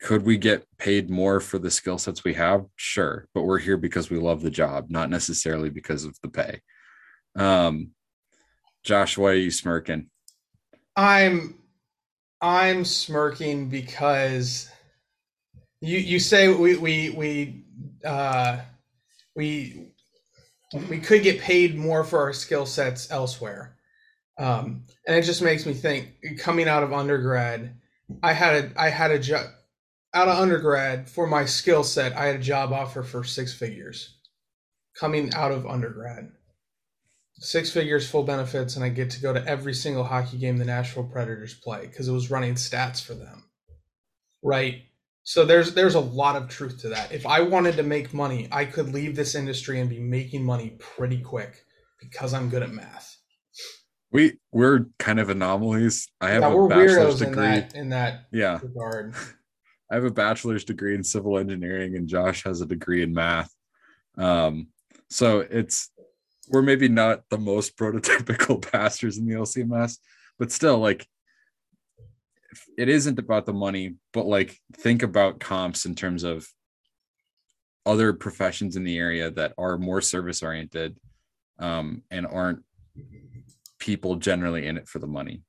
Could 0.00 0.24
we 0.24 0.36
get 0.36 0.66
paid 0.78 1.08
more 1.08 1.40
for 1.40 1.58
the 1.58 1.70
skill 1.70 1.98
sets 1.98 2.22
we 2.22 2.34
have? 2.34 2.66
Sure, 2.76 3.26
but 3.34 3.42
we're 3.42 3.58
here 3.58 3.78
because 3.78 4.10
we 4.10 4.18
love 4.18 4.42
the 4.42 4.50
job, 4.50 4.90
not 4.90 5.08
necessarily 5.08 5.70
because 5.70 6.04
of 6.04 6.18
the 6.22 6.28
pay. 6.28 6.60
Um, 7.34 7.92
Josh, 8.84 9.16
why 9.16 9.30
are 9.30 9.34
you 9.34 9.50
smirking? 9.50 10.10
I'm 10.94 11.58
I'm 12.40 12.84
smirking 12.84 13.68
because 13.68 14.70
you 15.80 15.98
you 15.98 16.18
say 16.18 16.48
we 16.48 16.76
we 16.76 17.10
we 17.10 17.64
uh, 18.04 18.58
we 19.34 19.88
we 20.88 20.98
could 20.98 21.22
get 21.22 21.40
paid 21.40 21.76
more 21.76 22.04
for 22.04 22.20
our 22.20 22.32
skill 22.32 22.66
sets 22.66 23.10
elsewhere, 23.10 23.76
um, 24.38 24.84
and 25.06 25.16
it 25.16 25.22
just 25.22 25.42
makes 25.42 25.64
me 25.66 25.72
think. 25.74 26.08
Coming 26.38 26.68
out 26.68 26.82
of 26.82 26.92
undergrad, 26.92 27.74
I 28.22 28.32
had 28.32 28.64
a 28.64 28.80
I 28.80 28.90
had 28.90 29.10
a 29.10 29.18
job 29.18 29.46
out 30.16 30.28
of 30.28 30.38
undergrad 30.38 31.10
for 31.10 31.26
my 31.26 31.44
skill 31.44 31.84
set. 31.84 32.16
I 32.16 32.24
had 32.24 32.36
a 32.36 32.42
job 32.42 32.72
offer 32.72 33.02
for 33.02 33.22
six 33.22 33.52
figures. 33.52 34.16
Coming 34.98 35.32
out 35.34 35.52
of 35.52 35.66
undergrad, 35.66 36.32
six 37.34 37.70
figures, 37.70 38.08
full 38.08 38.22
benefits, 38.22 38.76
and 38.76 38.84
I 38.84 38.88
get 38.88 39.10
to 39.10 39.20
go 39.20 39.34
to 39.34 39.46
every 39.46 39.74
single 39.74 40.04
hockey 40.04 40.38
game 40.38 40.56
the 40.56 40.64
Nashville 40.64 41.04
Predators 41.04 41.52
play 41.52 41.86
because 41.86 42.08
it 42.08 42.12
was 42.12 42.30
running 42.30 42.54
stats 42.54 43.04
for 43.04 43.12
them. 43.12 43.44
Right. 44.42 44.84
So 45.22 45.44
there's 45.44 45.74
there's 45.74 45.96
a 45.96 46.00
lot 46.00 46.36
of 46.36 46.48
truth 46.48 46.80
to 46.80 46.88
that. 46.88 47.12
If 47.12 47.26
I 47.26 47.42
wanted 47.42 47.76
to 47.76 47.82
make 47.82 48.14
money, 48.14 48.48
I 48.50 48.64
could 48.64 48.94
leave 48.94 49.16
this 49.16 49.34
industry 49.34 49.80
and 49.80 49.90
be 49.90 50.00
making 50.00 50.42
money 50.42 50.76
pretty 50.78 51.20
quick 51.20 51.62
because 52.00 52.32
I'm 52.32 52.48
good 52.48 52.62
at 52.62 52.70
math. 52.70 53.18
We 54.12 54.38
we're 54.50 54.86
kind 54.98 55.20
of 55.20 55.28
anomalies. 55.28 56.08
I 56.22 56.30
have 56.30 56.42
yeah, 56.42 56.64
a 56.64 56.68
bachelor's 56.68 57.18
degree 57.18 57.44
in 57.44 57.52
that, 57.52 57.74
in 57.74 57.88
that 57.90 58.20
yeah. 58.32 58.60
regard. 58.62 59.14
I 59.90 59.94
have 59.94 60.04
a 60.04 60.10
bachelor's 60.10 60.64
degree 60.64 60.94
in 60.94 61.04
civil 61.04 61.38
engineering, 61.38 61.96
and 61.96 62.08
Josh 62.08 62.44
has 62.44 62.60
a 62.60 62.66
degree 62.66 63.02
in 63.02 63.14
math. 63.14 63.52
Um, 64.18 64.68
so 65.08 65.40
it's 65.40 65.90
we're 66.48 66.62
maybe 66.62 66.88
not 66.88 67.22
the 67.30 67.38
most 67.38 67.76
prototypical 67.78 68.60
pastors 68.72 69.18
in 69.18 69.26
the 69.26 69.34
LCMS, 69.34 69.98
but 70.38 70.52
still, 70.52 70.78
like, 70.78 71.06
it 72.78 72.88
isn't 72.88 73.18
about 73.18 73.46
the 73.46 73.52
money, 73.52 73.94
but 74.12 74.26
like, 74.26 74.58
think 74.74 75.02
about 75.02 75.40
comps 75.40 75.84
in 75.84 75.94
terms 75.94 76.24
of 76.24 76.46
other 77.84 78.12
professions 78.12 78.76
in 78.76 78.84
the 78.84 78.98
area 78.98 79.30
that 79.30 79.52
are 79.56 79.78
more 79.78 80.00
service 80.00 80.42
oriented 80.42 80.98
um, 81.58 82.02
and 82.10 82.26
aren't 82.26 82.64
people 83.78 84.16
generally 84.16 84.66
in 84.66 84.76
it 84.76 84.88
for 84.88 84.98
the 84.98 85.06
money. 85.06 85.42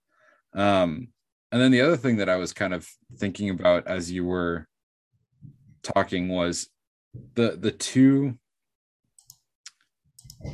Um, 0.54 1.08
and 1.52 1.62
then 1.62 1.72
the 1.72 1.82
other 1.82 1.98
thing 1.98 2.18
that 2.18 2.30
I 2.30 2.36
was 2.36 2.54
kind 2.54 2.74
of 2.74 2.88
thinking 3.18 3.50
about 3.50 3.88
as 3.88 4.12
you 4.12 4.26
were 4.26 4.68
talking 5.84 6.30
was 6.30 6.68
the 7.36 7.58
the 7.60 7.72
two 7.72 8.38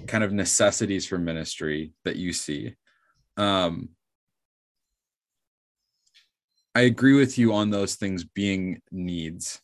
kind 0.08 0.24
of 0.24 0.32
necessities 0.32 1.06
for 1.06 1.18
ministry 1.18 1.94
that 2.06 2.16
you 2.16 2.34
see. 2.34 2.76
Um 3.38 3.90
i 6.76 6.82
agree 6.82 7.14
with 7.14 7.38
you 7.38 7.54
on 7.54 7.70
those 7.70 7.96
things 7.96 8.24
being 8.24 8.82
needs. 8.92 9.62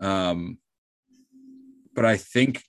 Um 0.00 0.58
but 1.94 2.04
i 2.04 2.16
think 2.16 2.62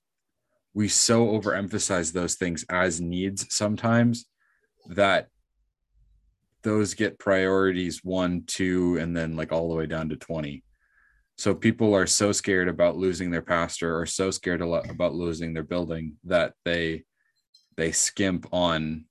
we 0.73 0.87
so 0.87 1.27
overemphasize 1.27 2.11
those 2.13 2.35
things 2.35 2.65
as 2.69 3.01
needs 3.01 3.45
sometimes 3.53 4.25
that 4.87 5.27
those 6.63 6.93
get 6.93 7.19
priorities 7.19 8.03
one 8.03 8.43
two 8.45 8.97
and 8.97 9.15
then 9.15 9.35
like 9.35 9.51
all 9.51 9.69
the 9.69 9.75
way 9.75 9.85
down 9.85 10.09
to 10.09 10.15
20 10.15 10.63
so 11.39 11.55
people 11.55 11.95
are 11.95 12.05
so 12.05 12.33
scared 12.33 12.67
about 12.67 12.97
losing 12.97 13.31
their 13.31 13.41
pastor 13.41 13.97
or 13.97 14.05
so 14.05 14.29
scared 14.29 14.61
about 14.61 15.15
losing 15.15 15.53
their 15.53 15.63
building 15.63 16.17
that 16.25 16.53
they 16.65 17.05
they 17.77 17.93
skimp 17.93 18.45
on 18.51 19.05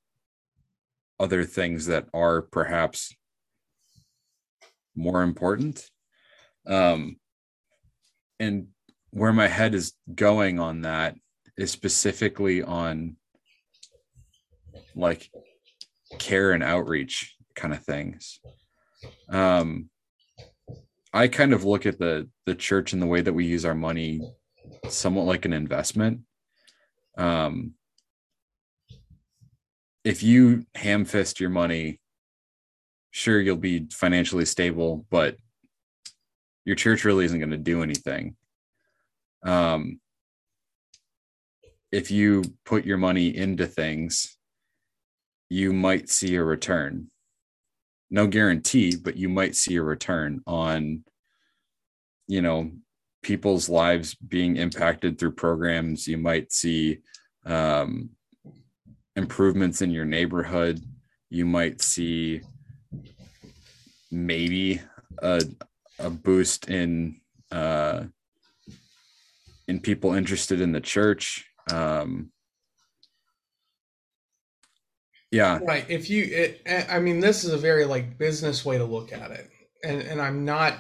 other 1.19 1.43
things 1.43 1.87
that 1.87 2.07
are 2.13 2.43
perhaps 2.43 3.17
more 4.95 5.23
important. 5.23 5.89
Um 6.67 7.17
and 8.39 8.67
where 9.11 9.33
my 9.33 9.49
head 9.49 9.75
is 9.75 9.95
going 10.15 10.59
on 10.59 10.83
that 10.83 11.17
is 11.57 11.71
specifically 11.71 12.63
on 12.63 13.17
like 14.95 15.31
care 16.19 16.53
and 16.53 16.63
outreach 16.63 17.38
kind 17.59 17.75
of 17.75 17.85
things. 17.85 18.41
Um, 19.29 19.91
I 21.13 21.29
kind 21.29 21.53
of 21.53 21.65
look 21.65 21.87
at 21.87 21.99
the 21.99 22.29
the 22.47 22.55
church 22.55 22.93
and 22.93 23.03
the 23.03 23.07
way 23.07 23.21
that 23.21 23.33
we 23.33 23.45
use 23.45 23.65
our 23.65 23.75
money 23.75 24.21
somewhat 24.89 25.27
like 25.27 25.45
an 25.45 25.53
investment. 25.53 26.21
Um, 27.17 27.75
if 30.05 30.23
you 30.23 30.65
ham 30.75 31.05
fist 31.05 31.41
your 31.41 31.51
money, 31.51 32.01
sure 33.11 33.41
you'll 33.41 33.57
be 33.57 33.89
financially 33.93 34.45
stable, 34.45 35.07
but 35.11 35.37
your 36.65 36.77
church 36.77 37.05
really 37.05 37.25
isn't 37.25 37.39
going 37.39 37.51
to 37.51 37.57
do 37.57 37.83
anything. 37.83 38.37
Um, 39.43 40.01
if 41.91 42.11
you 42.11 42.45
put 42.65 42.85
your 42.85 42.99
money 42.99 43.35
into 43.35 43.67
things, 43.67 44.37
you 45.49 45.73
might 45.73 46.09
see 46.11 46.35
a 46.35 46.45
return. 46.45 47.11
No 48.11 48.27
guarantee, 48.27 48.97
but 48.97 49.17
you 49.17 49.29
might 49.29 49.55
see 49.55 49.77
a 49.77 49.83
return 49.83 50.43
on, 50.47 51.05
you 52.27 52.41
know, 52.43 52.71
people's 53.23 53.69
lives 53.69 54.15
being 54.15 54.57
impacted 54.57 55.19
through 55.19 55.33
programs. 55.33 56.07
You 56.07 56.19
might 56.19 56.53
see 56.53 56.99
um, 57.45 58.11
improvements 59.17 59.83
in 59.83 59.91
your 59.91 60.05
neighborhood. 60.05 60.81
You 61.29 61.45
might 61.45 61.83
see 61.83 62.41
maybe 64.11 64.81
a, 65.19 65.43
a 65.99 66.09
boost 66.09 66.71
in 66.71 67.21
uh, 67.53 68.05
in 69.67 69.81
people 69.81 70.15
interested 70.15 70.61
in 70.61 70.73
the 70.73 70.81
church. 70.81 71.47
Um, 71.71 72.33
yeah, 75.31 75.59
right. 75.63 75.85
If 75.89 76.11
you, 76.11 76.25
it, 76.25 76.63
I 76.91 76.99
mean, 76.99 77.21
this 77.21 77.45
is 77.45 77.53
a 77.53 77.59
very 77.59 77.85
like 77.85 78.19
business 78.19 78.65
way 78.65 78.79
to 78.79 78.85
look 78.85 79.13
at 79.13 79.31
it, 79.31 79.51
and 79.85 80.03
and 80.03 80.21
I'm 80.21 80.45
not. 80.45 80.75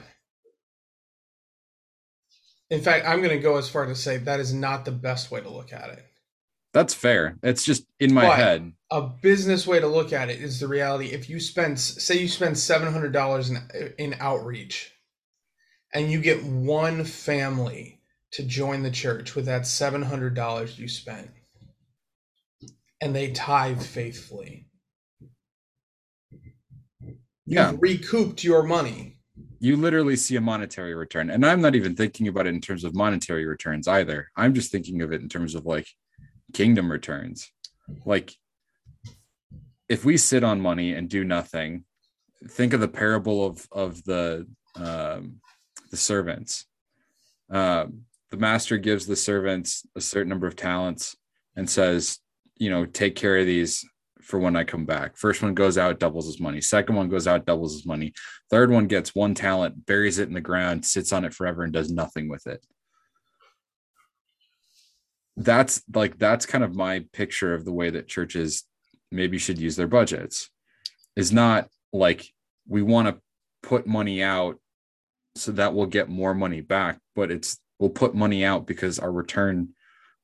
In 2.70 2.82
fact, 2.82 3.06
I'm 3.06 3.18
going 3.18 3.30
to 3.30 3.42
go 3.42 3.56
as 3.56 3.68
far 3.68 3.86
to 3.86 3.94
say 3.94 4.18
that 4.18 4.40
is 4.40 4.52
not 4.52 4.84
the 4.84 4.92
best 4.92 5.30
way 5.30 5.40
to 5.40 5.48
look 5.48 5.72
at 5.72 5.88
it. 5.90 6.04
That's 6.74 6.92
fair. 6.92 7.38
It's 7.42 7.64
just 7.64 7.86
in 7.98 8.12
my 8.12 8.26
But 8.26 8.36
head. 8.36 8.72
A 8.90 9.02
business 9.02 9.66
way 9.66 9.80
to 9.80 9.86
look 9.86 10.12
at 10.12 10.28
it 10.28 10.40
is 10.40 10.60
the 10.60 10.68
reality. 10.68 11.06
If 11.06 11.30
you 11.30 11.40
spend, 11.40 11.80
say, 11.80 12.18
you 12.18 12.28
spend 12.28 12.58
seven 12.58 12.92
hundred 12.92 13.12
dollars 13.12 13.50
in 13.50 13.58
in 13.98 14.16
outreach, 14.20 14.92
and 15.92 16.10
you 16.10 16.20
get 16.20 16.44
one 16.44 17.04
family 17.04 18.00
to 18.32 18.42
join 18.42 18.82
the 18.82 18.90
church 18.90 19.34
with 19.34 19.46
that 19.46 19.66
seven 19.66 20.02
hundred 20.02 20.34
dollars 20.34 20.78
you 20.78 20.88
spent, 20.88 21.30
and 23.00 23.14
they 23.14 23.30
tithe 23.32 23.82
faithfully, 23.82 24.66
Yeah. 27.46 27.72
you've 27.72 27.82
recouped 27.82 28.44
your 28.44 28.62
money. 28.62 29.14
you 29.60 29.76
literally 29.76 30.14
see 30.16 30.36
a 30.36 30.40
monetary 30.40 30.94
return. 30.94 31.30
And 31.30 31.44
I'm 31.44 31.60
not 31.60 31.74
even 31.74 31.96
thinking 31.96 32.28
about 32.28 32.46
it 32.46 32.54
in 32.54 32.60
terms 32.60 32.84
of 32.84 32.94
monetary 32.94 33.44
returns 33.44 33.88
either. 33.88 34.30
I'm 34.36 34.54
just 34.54 34.70
thinking 34.70 35.02
of 35.02 35.12
it 35.12 35.20
in 35.20 35.28
terms 35.28 35.54
of 35.56 35.66
like 35.66 35.88
kingdom 36.52 36.90
returns. 36.92 37.50
Like 38.04 38.34
if 39.88 40.04
we 40.04 40.16
sit 40.16 40.44
on 40.44 40.60
money 40.60 40.92
and 40.92 41.08
do 41.08 41.24
nothing, 41.24 41.84
think 42.46 42.72
of 42.72 42.80
the 42.80 42.86
parable 42.88 43.44
of 43.44 43.66
of 43.72 44.04
the 44.04 44.46
um, 44.76 45.40
the 45.90 45.96
servants. 45.96 46.66
Um, 47.50 48.02
the 48.30 48.36
master 48.36 48.76
gives 48.78 49.06
the 49.06 49.16
servants 49.16 49.84
a 49.96 50.00
certain 50.00 50.28
number 50.28 50.46
of 50.46 50.54
talents 50.54 51.16
and 51.56 51.68
says, 51.68 52.18
you 52.58 52.70
know, 52.70 52.84
take 52.84 53.14
care 53.14 53.38
of 53.38 53.46
these 53.46 53.84
for 54.22 54.38
when 54.38 54.56
I 54.56 54.64
come 54.64 54.84
back. 54.84 55.16
First 55.16 55.42
one 55.42 55.54
goes 55.54 55.78
out, 55.78 55.98
doubles 55.98 56.26
his 56.26 56.38
money. 56.38 56.60
Second 56.60 56.96
one 56.96 57.08
goes 57.08 57.26
out, 57.26 57.46
doubles 57.46 57.72
his 57.72 57.86
money. 57.86 58.12
Third 58.50 58.70
one 58.70 58.86
gets 58.86 59.14
one 59.14 59.34
talent, 59.34 59.86
buries 59.86 60.18
it 60.18 60.28
in 60.28 60.34
the 60.34 60.40
ground, 60.40 60.84
sits 60.84 61.12
on 61.12 61.24
it 61.24 61.32
forever, 61.32 61.62
and 61.62 61.72
does 61.72 61.90
nothing 61.90 62.28
with 62.28 62.46
it. 62.46 62.64
That's 65.36 65.82
like 65.94 66.18
that's 66.18 66.46
kind 66.46 66.64
of 66.64 66.74
my 66.74 67.04
picture 67.12 67.54
of 67.54 67.64
the 67.64 67.72
way 67.72 67.90
that 67.90 68.08
churches 68.08 68.64
maybe 69.10 69.38
should 69.38 69.58
use 69.58 69.76
their 69.76 69.86
budgets. 69.86 70.50
Is 71.16 71.32
not 71.32 71.68
like 71.92 72.26
we 72.66 72.82
want 72.82 73.08
to 73.08 73.20
put 73.62 73.86
money 73.86 74.22
out 74.22 74.58
so 75.36 75.52
that 75.52 75.72
we'll 75.72 75.86
get 75.86 76.08
more 76.08 76.34
money 76.34 76.60
back, 76.60 76.98
but 77.14 77.30
it's 77.30 77.58
we'll 77.78 77.90
put 77.90 78.14
money 78.14 78.44
out 78.44 78.66
because 78.66 78.98
our 78.98 79.10
return 79.10 79.70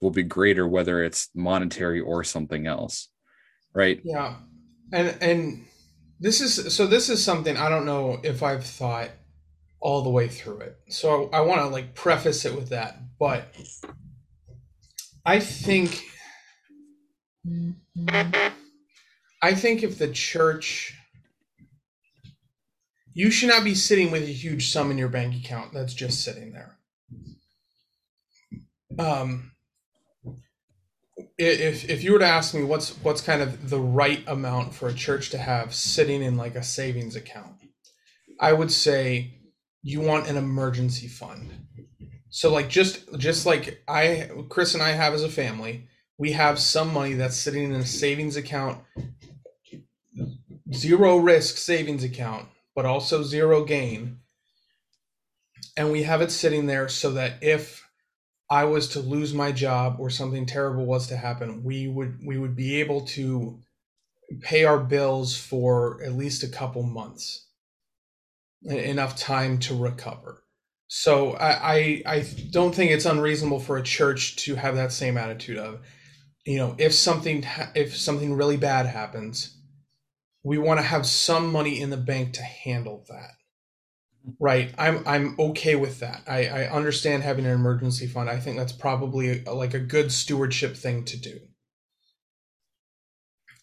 will 0.04 0.10
be 0.10 0.22
greater, 0.22 0.68
whether 0.68 1.02
it's 1.02 1.30
monetary 1.34 1.98
or 1.98 2.22
something 2.22 2.66
else. 2.66 3.08
Right. 3.74 4.00
Yeah, 4.04 4.36
and 4.92 5.16
and 5.20 5.64
this 6.20 6.40
is 6.42 6.76
so. 6.76 6.86
This 6.86 7.08
is 7.08 7.24
something 7.24 7.56
I 7.56 7.70
don't 7.70 7.86
know 7.86 8.20
if 8.22 8.42
I've 8.42 8.64
thought 8.64 9.10
all 9.80 10.02
the 10.02 10.10
way 10.10 10.28
through 10.28 10.60
it. 10.60 10.76
So 10.88 11.30
I 11.32 11.40
want 11.40 11.62
to 11.62 11.66
like 11.68 11.94
preface 11.94 12.44
it 12.44 12.54
with 12.54 12.68
that, 12.68 12.98
but 13.18 13.46
I 15.24 15.40
think 15.40 16.04
I 19.42 19.54
think 19.54 19.82
if 19.82 19.98
the 19.98 20.12
church 20.12 20.94
you 23.14 23.30
should 23.30 23.48
not 23.48 23.64
be 23.64 23.74
sitting 23.74 24.10
with 24.10 24.24
a 24.24 24.26
huge 24.26 24.70
sum 24.70 24.90
in 24.90 24.98
your 24.98 25.08
bank 25.08 25.34
account 25.34 25.72
that's 25.72 25.94
just 25.94 26.22
sitting 26.22 26.52
there. 26.52 26.78
Um 28.98 29.53
if 31.36 31.88
if 31.88 32.04
you 32.04 32.12
were 32.12 32.18
to 32.20 32.26
ask 32.26 32.54
me 32.54 32.62
what's 32.62 32.90
what's 33.02 33.20
kind 33.20 33.42
of 33.42 33.70
the 33.70 33.80
right 33.80 34.22
amount 34.26 34.74
for 34.74 34.88
a 34.88 34.94
church 34.94 35.30
to 35.30 35.38
have 35.38 35.74
sitting 35.74 36.22
in 36.22 36.36
like 36.36 36.54
a 36.54 36.62
savings 36.62 37.16
account, 37.16 37.54
I 38.40 38.52
would 38.52 38.70
say 38.70 39.32
you 39.82 40.00
want 40.00 40.28
an 40.28 40.36
emergency 40.36 41.08
fund. 41.08 41.52
So 42.30 42.52
like 42.52 42.68
just 42.68 43.18
just 43.18 43.46
like 43.46 43.82
I 43.88 44.30
Chris 44.48 44.74
and 44.74 44.82
I 44.82 44.90
have 44.90 45.14
as 45.14 45.22
a 45.22 45.28
family, 45.28 45.88
we 46.18 46.32
have 46.32 46.58
some 46.58 46.92
money 46.92 47.14
that's 47.14 47.36
sitting 47.36 47.64
in 47.64 47.72
a 47.72 47.86
savings 47.86 48.36
account, 48.36 48.82
zero 50.72 51.16
risk 51.16 51.56
savings 51.56 52.04
account, 52.04 52.48
but 52.74 52.86
also 52.86 53.22
zero 53.22 53.64
gain. 53.64 54.18
And 55.76 55.90
we 55.90 56.04
have 56.04 56.22
it 56.22 56.30
sitting 56.30 56.66
there 56.66 56.88
so 56.88 57.10
that 57.12 57.42
if 57.42 57.83
I 58.54 58.66
was 58.66 58.86
to 58.90 59.00
lose 59.00 59.34
my 59.34 59.50
job 59.50 59.96
or 59.98 60.08
something 60.10 60.46
terrible 60.46 60.86
was 60.86 61.08
to 61.08 61.16
happen, 61.16 61.64
we 61.64 61.88
would 61.88 62.20
we 62.24 62.38
would 62.38 62.54
be 62.54 62.80
able 62.80 63.04
to 63.18 63.58
pay 64.42 64.64
our 64.64 64.78
bills 64.78 65.36
for 65.36 66.00
at 66.04 66.12
least 66.12 66.44
a 66.44 66.48
couple 66.48 66.84
months, 66.84 67.48
enough 68.62 69.16
time 69.16 69.58
to 69.58 69.76
recover. 69.76 70.44
So 70.86 71.32
I, 71.32 71.74
I 71.74 72.02
I 72.06 72.26
don't 72.50 72.72
think 72.72 72.92
it's 72.92 73.06
unreasonable 73.06 73.58
for 73.58 73.76
a 73.76 73.82
church 73.82 74.36
to 74.44 74.54
have 74.54 74.76
that 74.76 74.92
same 74.92 75.18
attitude 75.18 75.58
of, 75.58 75.80
you 76.46 76.58
know, 76.58 76.76
if 76.78 76.94
something 76.94 77.44
if 77.74 77.96
something 77.96 78.34
really 78.34 78.56
bad 78.56 78.86
happens, 78.86 79.58
we 80.44 80.58
want 80.58 80.78
to 80.78 80.86
have 80.86 81.06
some 81.06 81.50
money 81.50 81.80
in 81.80 81.90
the 81.90 81.96
bank 81.96 82.34
to 82.34 82.42
handle 82.42 83.04
that. 83.08 83.32
Right. 84.40 84.72
I'm 84.78 85.06
I'm 85.06 85.36
okay 85.38 85.76
with 85.76 86.00
that. 86.00 86.22
I, 86.26 86.46
I 86.46 86.70
understand 86.70 87.22
having 87.22 87.44
an 87.44 87.52
emergency 87.52 88.06
fund. 88.06 88.30
I 88.30 88.38
think 88.38 88.56
that's 88.56 88.72
probably 88.72 89.44
a, 89.44 89.52
like 89.52 89.74
a 89.74 89.78
good 89.78 90.12
stewardship 90.12 90.76
thing 90.76 91.04
to 91.06 91.18
do. 91.18 91.40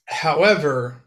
However, 0.05 1.03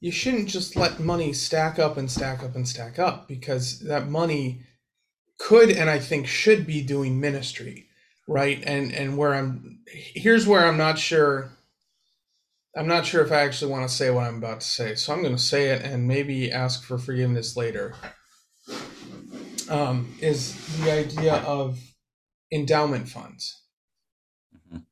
you 0.00 0.12
shouldn't 0.12 0.48
just 0.48 0.76
let 0.76 1.00
money 1.00 1.32
stack 1.32 1.78
up 1.78 1.96
and 1.96 2.10
stack 2.10 2.42
up 2.42 2.54
and 2.54 2.68
stack 2.68 2.98
up 2.98 3.28
because 3.28 3.80
that 3.80 4.08
money 4.08 4.60
could 5.38 5.70
and 5.70 5.88
I 5.88 5.98
think 5.98 6.26
should 6.26 6.66
be 6.66 6.82
doing 6.82 7.20
ministry, 7.20 7.86
right? 8.28 8.62
And 8.66 8.92
and 8.92 9.16
where 9.16 9.34
I'm 9.34 9.80
here's 9.86 10.46
where 10.46 10.66
I'm 10.66 10.76
not 10.76 10.98
sure 10.98 11.50
I'm 12.76 12.86
not 12.86 13.06
sure 13.06 13.24
if 13.24 13.32
I 13.32 13.40
actually 13.40 13.72
want 13.72 13.88
to 13.88 13.94
say 13.94 14.10
what 14.10 14.24
I'm 14.26 14.36
about 14.36 14.60
to 14.60 14.66
say. 14.66 14.94
So 14.94 15.12
I'm 15.12 15.22
going 15.22 15.34
to 15.36 15.42
say 15.42 15.70
it 15.70 15.82
and 15.82 16.06
maybe 16.06 16.52
ask 16.52 16.84
for 16.84 16.98
forgiveness 16.98 17.56
later 17.56 17.94
um, 19.68 20.14
is 20.20 20.54
the 20.78 20.90
idea 20.90 21.34
of 21.34 21.78
endowment 22.52 23.08
funds. 23.08 23.62
Mhm. 24.54 24.84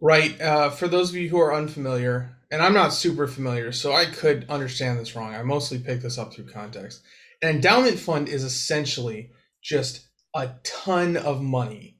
Right. 0.00 0.40
Uh, 0.40 0.70
for 0.70 0.88
those 0.88 1.10
of 1.10 1.16
you 1.16 1.28
who 1.28 1.40
are 1.40 1.54
unfamiliar, 1.54 2.36
and 2.50 2.62
I'm 2.62 2.74
not 2.74 2.92
super 2.92 3.26
familiar, 3.26 3.72
so 3.72 3.92
I 3.92 4.06
could 4.06 4.48
understand 4.48 4.98
this 4.98 5.16
wrong. 5.16 5.34
I 5.34 5.42
mostly 5.42 5.78
picked 5.78 6.02
this 6.02 6.18
up 6.18 6.32
through 6.34 6.50
context. 6.50 7.02
An 7.42 7.48
endowment 7.48 7.98
fund 7.98 8.28
is 8.28 8.44
essentially 8.44 9.30
just 9.62 10.06
a 10.34 10.50
ton 10.62 11.16
of 11.16 11.42
money 11.42 11.98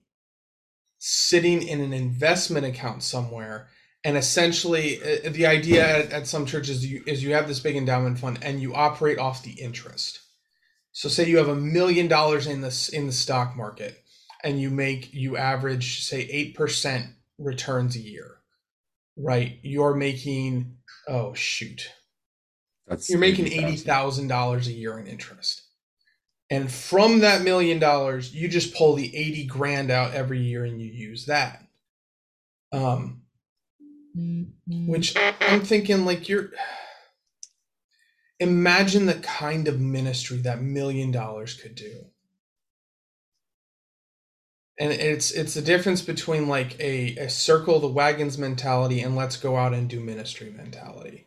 sitting 0.99 1.67
in 1.67 1.81
an 1.81 1.93
investment 1.93 2.65
account 2.65 3.03
somewhere. 3.03 3.69
And 4.05 4.17
essentially, 4.17 4.99
uh, 5.03 5.31
the 5.31 5.47
idea 5.47 5.85
at, 5.87 6.13
at 6.13 6.27
some 6.27 6.47
churches 6.47 6.85
you, 6.85 7.03
is 7.07 7.23
you 7.23 7.35
have 7.35 7.49
this 7.49 7.61
big 7.61 7.77
endowment 7.77 8.19
fund 8.19 8.39
and 8.43 8.61
you 8.61 8.75
operate 8.75 9.19
off 9.19 9.43
the 9.43 9.53
interest. 9.53 10.21
So 10.93 11.09
say 11.09 11.29
you 11.29 11.39
have 11.39 11.49
a 11.49 11.55
million 11.55 12.09
dollars 12.09 12.47
in 12.47 12.61
this 12.61 12.89
in 12.89 13.07
the 13.07 13.13
stock 13.13 13.57
market 13.57 14.03
and 14.45 14.61
you 14.61 14.71
make 14.71 15.13
you 15.13 15.37
average 15.37 16.05
say 16.05 16.53
8% 16.57 17.15
returns 17.39 17.97
a 17.97 18.01
year 18.01 18.37
right? 19.17 19.59
You're 19.63 19.95
making 19.95 20.77
oh 21.09 21.35
shoot. 21.35 21.91
That's 22.87 23.09
you're 23.09 23.19
making 23.19 23.47
80,000. 23.47 24.29
$80,000 24.29 24.67
a 24.67 24.73
year 24.73 24.99
in 24.99 25.07
interest. 25.07 25.63
And 26.51 26.71
from 26.71 27.21
that 27.21 27.43
million 27.43 27.79
dollars 27.79 28.35
you 28.35 28.49
just 28.49 28.75
pull 28.75 28.95
the 28.95 29.15
80 29.17 29.47
grand 29.47 29.91
out 29.91 30.15
every 30.15 30.41
year 30.41 30.65
and 30.65 30.81
you 30.81 30.91
use 30.91 31.27
that. 31.27 31.63
Um 32.73 33.23
which 34.67 35.17
i'm 35.41 35.63
thinking 35.63 36.05
like 36.05 36.29
you're 36.29 36.51
imagine 38.43 39.07
the 39.07 39.15
kind 39.15 39.69
of 39.69 39.81
ministry 39.81 40.39
that 40.39 40.63
million 40.63 41.11
dollars 41.11 41.55
could 41.55 41.75
do. 41.75 42.07
And 44.79 44.93
it's 44.93 45.31
it's 45.31 45.55
the 45.55 45.63
difference 45.63 46.03
between 46.03 46.49
like 46.49 46.79
a, 46.81 47.17
a 47.17 47.29
circle 47.31 47.79
the 47.81 47.89
wagons 47.89 48.39
mentality 48.39 49.01
and 49.01 49.17
let's 49.17 49.37
go 49.37 49.57
out 49.57 49.75
and 49.75 49.89
do 49.89 50.01
ministry 50.01 50.51
mentality. 50.51 51.27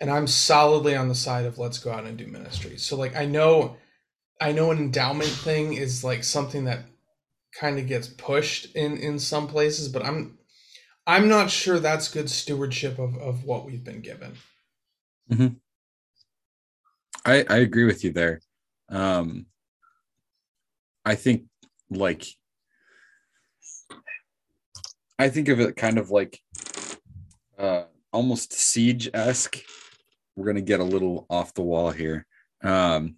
And 0.00 0.10
i'm 0.10 0.28
solidly 0.28 0.94
on 0.94 1.08
the 1.08 1.14
side 1.14 1.44
of 1.44 1.58
let's 1.58 1.78
go 1.78 1.90
out 1.90 2.06
and 2.06 2.16
do 2.16 2.26
ministry. 2.26 2.78
So 2.78 2.96
like 2.96 3.16
i 3.16 3.26
know 3.26 3.76
i 4.40 4.52
know 4.52 4.70
an 4.70 4.78
endowment 4.78 5.30
thing 5.30 5.74
is 5.74 6.04
like 6.04 6.24
something 6.24 6.64
that 6.64 6.80
kind 7.58 7.78
of 7.78 7.86
gets 7.86 8.08
pushed 8.08 8.74
in 8.76 8.96
in 8.98 9.18
some 9.18 9.48
places 9.48 9.88
but 9.88 10.04
i'm 10.04 10.38
i'm 11.06 11.28
not 11.28 11.50
sure 11.50 11.78
that's 11.78 12.08
good 12.08 12.30
stewardship 12.30 12.98
of 12.98 13.16
of 13.18 13.44
what 13.44 13.64
we've 13.64 13.84
been 13.84 14.00
given 14.00 14.34
mm-hmm. 15.30 15.48
I, 17.28 17.44
I 17.50 17.56
agree 17.58 17.84
with 17.84 18.04
you 18.04 18.12
there. 18.12 18.40
Um, 18.88 19.44
I 21.04 21.14
think 21.14 21.44
like 21.90 22.24
I 25.18 25.28
think 25.28 25.48
of 25.48 25.60
it 25.60 25.76
kind 25.76 25.98
of 25.98 26.10
like 26.10 26.40
uh, 27.58 27.82
almost 28.14 28.54
siege 28.54 29.10
esque. 29.12 29.58
We're 30.36 30.46
gonna 30.46 30.62
get 30.62 30.80
a 30.80 30.84
little 30.84 31.26
off 31.28 31.52
the 31.52 31.62
wall 31.62 31.90
here. 31.90 32.24
Um, 32.64 33.16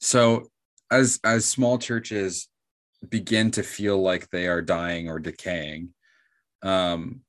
so 0.00 0.50
as 0.90 1.20
as 1.22 1.46
small 1.46 1.78
churches 1.78 2.48
begin 3.08 3.52
to 3.52 3.62
feel 3.62 4.02
like 4.02 4.28
they 4.30 4.48
are 4.48 4.62
dying 4.62 5.08
or 5.08 5.20
decaying, 5.20 5.90
um, 6.62 7.20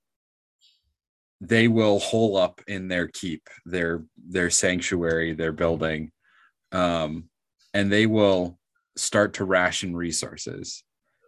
they 1.48 1.68
will 1.68 2.00
hole 2.00 2.38
up 2.38 2.62
in 2.68 2.88
their 2.88 3.08
keep, 3.08 3.48
their 3.66 4.04
their 4.18 4.50
sanctuary, 4.50 5.34
their 5.34 5.52
building, 5.52 6.12
um, 6.72 7.26
and 7.74 7.92
they 7.92 8.06
will 8.06 8.58
start 8.98 9.34
to 9.36 9.46
ration 9.46 9.96
resources. 9.96 10.84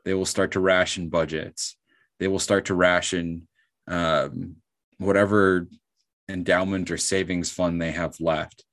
They 0.05 0.13
will 0.13 0.25
start 0.25 0.51
to 0.51 0.59
ration 0.59 1.09
budgets. 1.09 1.77
They 2.19 2.27
will 2.27 2.39
start 2.39 2.65
to 2.65 2.73
ration 2.73 3.47
um, 3.87 4.55
whatever 4.97 5.67
endowment 6.29 6.89
or 6.89 6.97
savings 6.97 7.51
fund 7.51 7.81
they 7.81 7.91
have 7.91 8.19
left, 8.19 8.63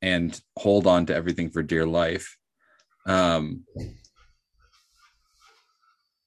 and 0.00 0.38
hold 0.58 0.86
on 0.86 1.06
to 1.06 1.14
everything 1.14 1.50
for 1.50 1.62
dear 1.62 1.86
life. 1.86 2.36
Um, 3.06 3.64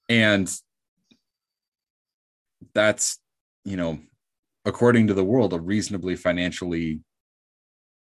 and 0.09 0.53
that's 2.73 3.19
you 3.63 3.77
know 3.77 3.99
according 4.65 5.07
to 5.07 5.13
the 5.13 5.23
world, 5.23 5.53
a 5.53 5.59
reasonably 5.59 6.15
financially 6.15 6.99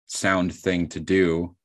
sound 0.07 0.53
thing 0.53 0.87
to 0.89 0.99
do. 0.99 1.55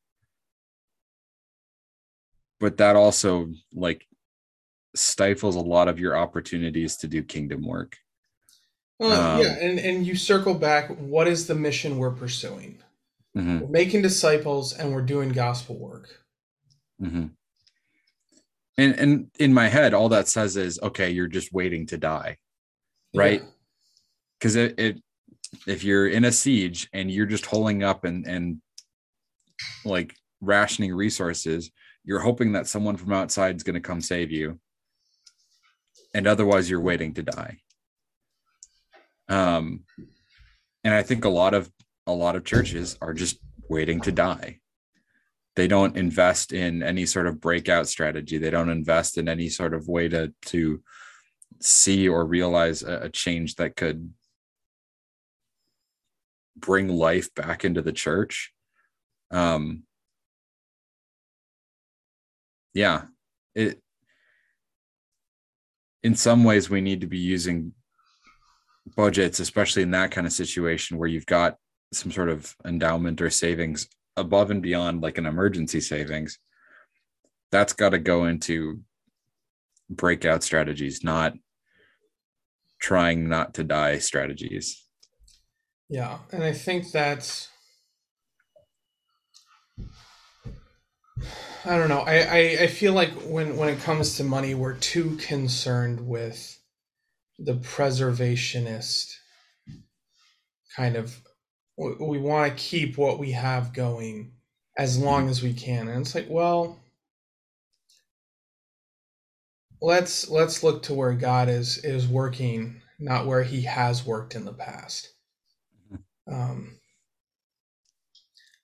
But 2.60 2.76
that 2.76 2.94
also 2.96 3.48
like 3.72 4.06
stifles 4.94 5.56
a 5.56 5.60
lot 5.60 5.88
of 5.88 5.98
your 5.98 6.16
opportunities 6.16 6.96
to 6.98 7.08
do 7.08 7.22
kingdom 7.22 7.66
work. 7.66 7.96
well 8.98 9.12
Um, 9.12 9.42
yeah 9.42 9.56
and 9.60 9.78
and 9.78 10.06
you 10.06 10.14
circle 10.14 10.54
back 10.54 10.88
what 10.98 11.26
is 11.26 11.46
the 11.46 11.54
mission 11.54 11.98
we're 11.98 12.10
pursuing 12.10 12.78
Mhm, 13.36 13.62
we're 13.62 13.68
making 13.68 14.02
disciples 14.02 14.74
and 14.74 14.92
we're 14.92 15.00
doing 15.14 15.30
gospel 15.30 15.76
work 15.78 16.22
mhm. 17.00 17.30
And 18.78 18.94
and 18.98 19.30
in 19.38 19.52
my 19.52 19.68
head, 19.68 19.94
all 19.94 20.08
that 20.10 20.28
says 20.28 20.56
is, 20.56 20.78
okay, 20.82 21.10
you're 21.10 21.28
just 21.28 21.52
waiting 21.52 21.86
to 21.86 21.98
die, 21.98 22.38
right? 23.14 23.42
Yeah. 23.42 23.48
Because 24.42 24.56
it, 24.56 24.74
it 24.76 25.02
if 25.68 25.84
you're 25.84 26.08
in 26.08 26.24
a 26.24 26.32
siege 26.32 26.88
and 26.92 27.08
you're 27.08 27.26
just 27.26 27.46
holding 27.46 27.84
up 27.84 28.02
and 28.02 28.26
and 28.26 28.60
like 29.84 30.16
rationing 30.40 30.92
resources, 30.92 31.70
you're 32.02 32.18
hoping 32.18 32.50
that 32.52 32.66
someone 32.66 32.96
from 32.96 33.12
outside 33.12 33.54
is 33.54 33.62
going 33.62 33.74
to 33.74 33.80
come 33.80 34.00
save 34.00 34.32
you, 34.32 34.58
and 36.12 36.26
otherwise 36.26 36.68
you're 36.68 36.80
waiting 36.80 37.14
to 37.14 37.22
die. 37.22 37.58
Um, 39.28 39.84
and 40.82 40.92
I 40.92 41.04
think 41.04 41.24
a 41.24 41.28
lot 41.28 41.54
of 41.54 41.70
a 42.08 42.12
lot 42.12 42.34
of 42.34 42.44
churches 42.44 42.98
are 43.00 43.14
just 43.14 43.38
waiting 43.68 44.00
to 44.00 44.10
die. 44.10 44.58
They 45.54 45.68
don't 45.68 45.96
invest 45.96 46.52
in 46.52 46.82
any 46.82 47.06
sort 47.06 47.28
of 47.28 47.40
breakout 47.40 47.86
strategy. 47.86 48.38
They 48.38 48.50
don't 48.50 48.70
invest 48.70 49.18
in 49.18 49.28
any 49.28 49.48
sort 49.48 49.72
of 49.72 49.86
way 49.86 50.08
to 50.08 50.34
to 50.46 50.82
see 51.60 52.08
or 52.08 52.26
realize 52.26 52.82
a, 52.82 53.02
a 53.02 53.08
change 53.08 53.54
that 53.54 53.76
could 53.76 54.12
bring 56.56 56.88
life 56.88 57.34
back 57.34 57.64
into 57.64 57.82
the 57.82 57.92
church. 57.92 58.52
Um, 59.30 59.84
yeah, 62.74 63.02
it. 63.54 63.80
In 66.02 66.14
some 66.14 66.42
ways, 66.44 66.68
we 66.68 66.80
need 66.80 67.02
to 67.02 67.06
be 67.06 67.18
using 67.18 67.72
budgets, 68.96 69.40
especially 69.40 69.82
in 69.82 69.92
that 69.92 70.10
kind 70.10 70.26
of 70.26 70.32
situation 70.32 70.98
where 70.98 71.08
you've 71.08 71.26
got 71.26 71.56
some 71.92 72.10
sort 72.10 72.28
of 72.28 72.54
endowment 72.64 73.20
or 73.20 73.30
savings 73.30 73.88
above 74.16 74.50
and 74.50 74.62
beyond 74.62 75.02
like 75.02 75.18
an 75.18 75.26
emergency 75.26 75.80
savings. 75.80 76.38
That's 77.50 77.72
got 77.72 77.90
to 77.90 77.98
go 77.98 78.24
into 78.24 78.80
breakout 79.88 80.42
strategies, 80.42 81.04
not 81.04 81.34
trying 82.80 83.28
not 83.28 83.54
to 83.54 83.64
die 83.64 83.98
strategies. 83.98 84.84
Yeah, 85.88 86.18
and 86.32 86.42
I 86.42 86.52
think 86.52 86.90
that's 86.90 87.48
I 91.64 91.76
don't 91.78 91.88
know. 91.88 92.00
I, 92.00 92.18
I, 92.22 92.38
I 92.62 92.66
feel 92.66 92.92
like 92.92 93.12
when, 93.22 93.56
when 93.56 93.68
it 93.68 93.80
comes 93.80 94.16
to 94.16 94.24
money, 94.24 94.54
we're 94.54 94.74
too 94.74 95.16
concerned 95.18 96.08
with 96.08 96.58
the 97.38 97.54
preservationist 97.54 99.14
kind 100.76 100.96
of. 100.96 101.20
We, 101.76 101.94
we 102.00 102.18
want 102.18 102.50
to 102.50 102.62
keep 102.62 102.98
what 102.98 103.18
we 103.20 103.32
have 103.32 103.72
going 103.72 104.32
as 104.76 104.98
long 104.98 105.28
as 105.28 105.42
we 105.42 105.52
can, 105.52 105.88
and 105.88 106.00
it's 106.00 106.14
like, 106.14 106.26
well, 106.28 106.80
let's 109.80 110.28
let's 110.28 110.62
look 110.62 110.82
to 110.84 110.94
where 110.94 111.14
God 111.14 111.48
is 111.48 111.78
is 111.78 112.08
working, 112.08 112.82
not 112.98 113.26
where 113.26 113.44
He 113.44 113.62
has 113.62 114.04
worked 114.04 114.34
in 114.34 114.44
the 114.44 114.52
past. 114.52 115.10
Um, 116.32 116.80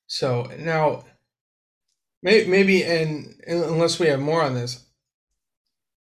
so 0.07 0.45
now, 0.59 1.05
may, 2.23 2.45
maybe, 2.47 2.83
and 2.85 3.35
unless 3.47 3.99
we 3.99 4.07
have 4.09 4.21
more 4.21 4.43
on 4.43 4.55
this, 4.55 4.87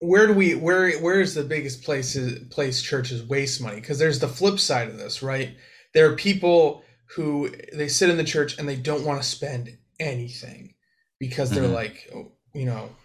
where 0.00 0.26
do 0.26 0.34
we 0.34 0.54
where 0.54 0.98
where 1.00 1.20
is 1.20 1.34
the 1.34 1.44
biggest 1.44 1.82
place 1.82 2.16
place 2.50 2.82
churches 2.82 3.22
waste 3.22 3.60
money? 3.60 3.80
Because 3.80 3.98
there's 3.98 4.18
the 4.20 4.28
flip 4.28 4.58
side 4.60 4.88
of 4.88 4.98
this, 4.98 5.22
right? 5.22 5.56
There 5.94 6.10
are 6.10 6.16
people 6.16 6.84
who 7.16 7.50
they 7.72 7.88
sit 7.88 8.10
in 8.10 8.16
the 8.16 8.24
church 8.24 8.58
and 8.58 8.68
they 8.68 8.76
don't 8.76 9.04
want 9.04 9.22
to 9.22 9.28
spend 9.28 9.78
anything 10.00 10.74
because 11.18 11.52
they're 11.52 11.68
Mhm. 11.68 11.72
like, 11.72 12.10
oh, 12.14 12.32
you 12.54 12.66
know, 12.66 12.96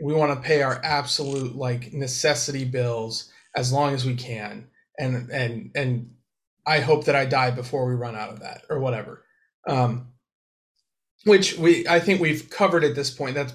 we 0.00 0.14
want 0.14 0.32
to 0.34 0.46
pay 0.46 0.62
our 0.62 0.80
absolute 0.84 1.56
like 1.56 1.92
necessity 1.92 2.64
bills 2.64 3.30
as 3.56 3.72
long 3.72 3.94
as 3.94 4.04
we 4.06 4.14
can, 4.14 4.68
and 4.98 5.30
and 5.30 5.70
and 5.74 6.10
I 6.68 6.80
hope 6.80 7.06
that 7.06 7.16
I 7.16 7.24
die 7.24 7.50
before 7.50 7.86
we 7.88 7.94
run 7.94 8.14
out 8.14 8.28
of 8.28 8.40
that 8.40 8.62
or 8.68 8.78
whatever. 8.78 9.24
Um, 9.66 10.08
which 11.24 11.56
we 11.56 11.88
I 11.88 11.98
think 11.98 12.20
we've 12.20 12.50
covered 12.50 12.84
at 12.84 12.94
this 12.94 13.10
point. 13.10 13.34
That's 13.34 13.54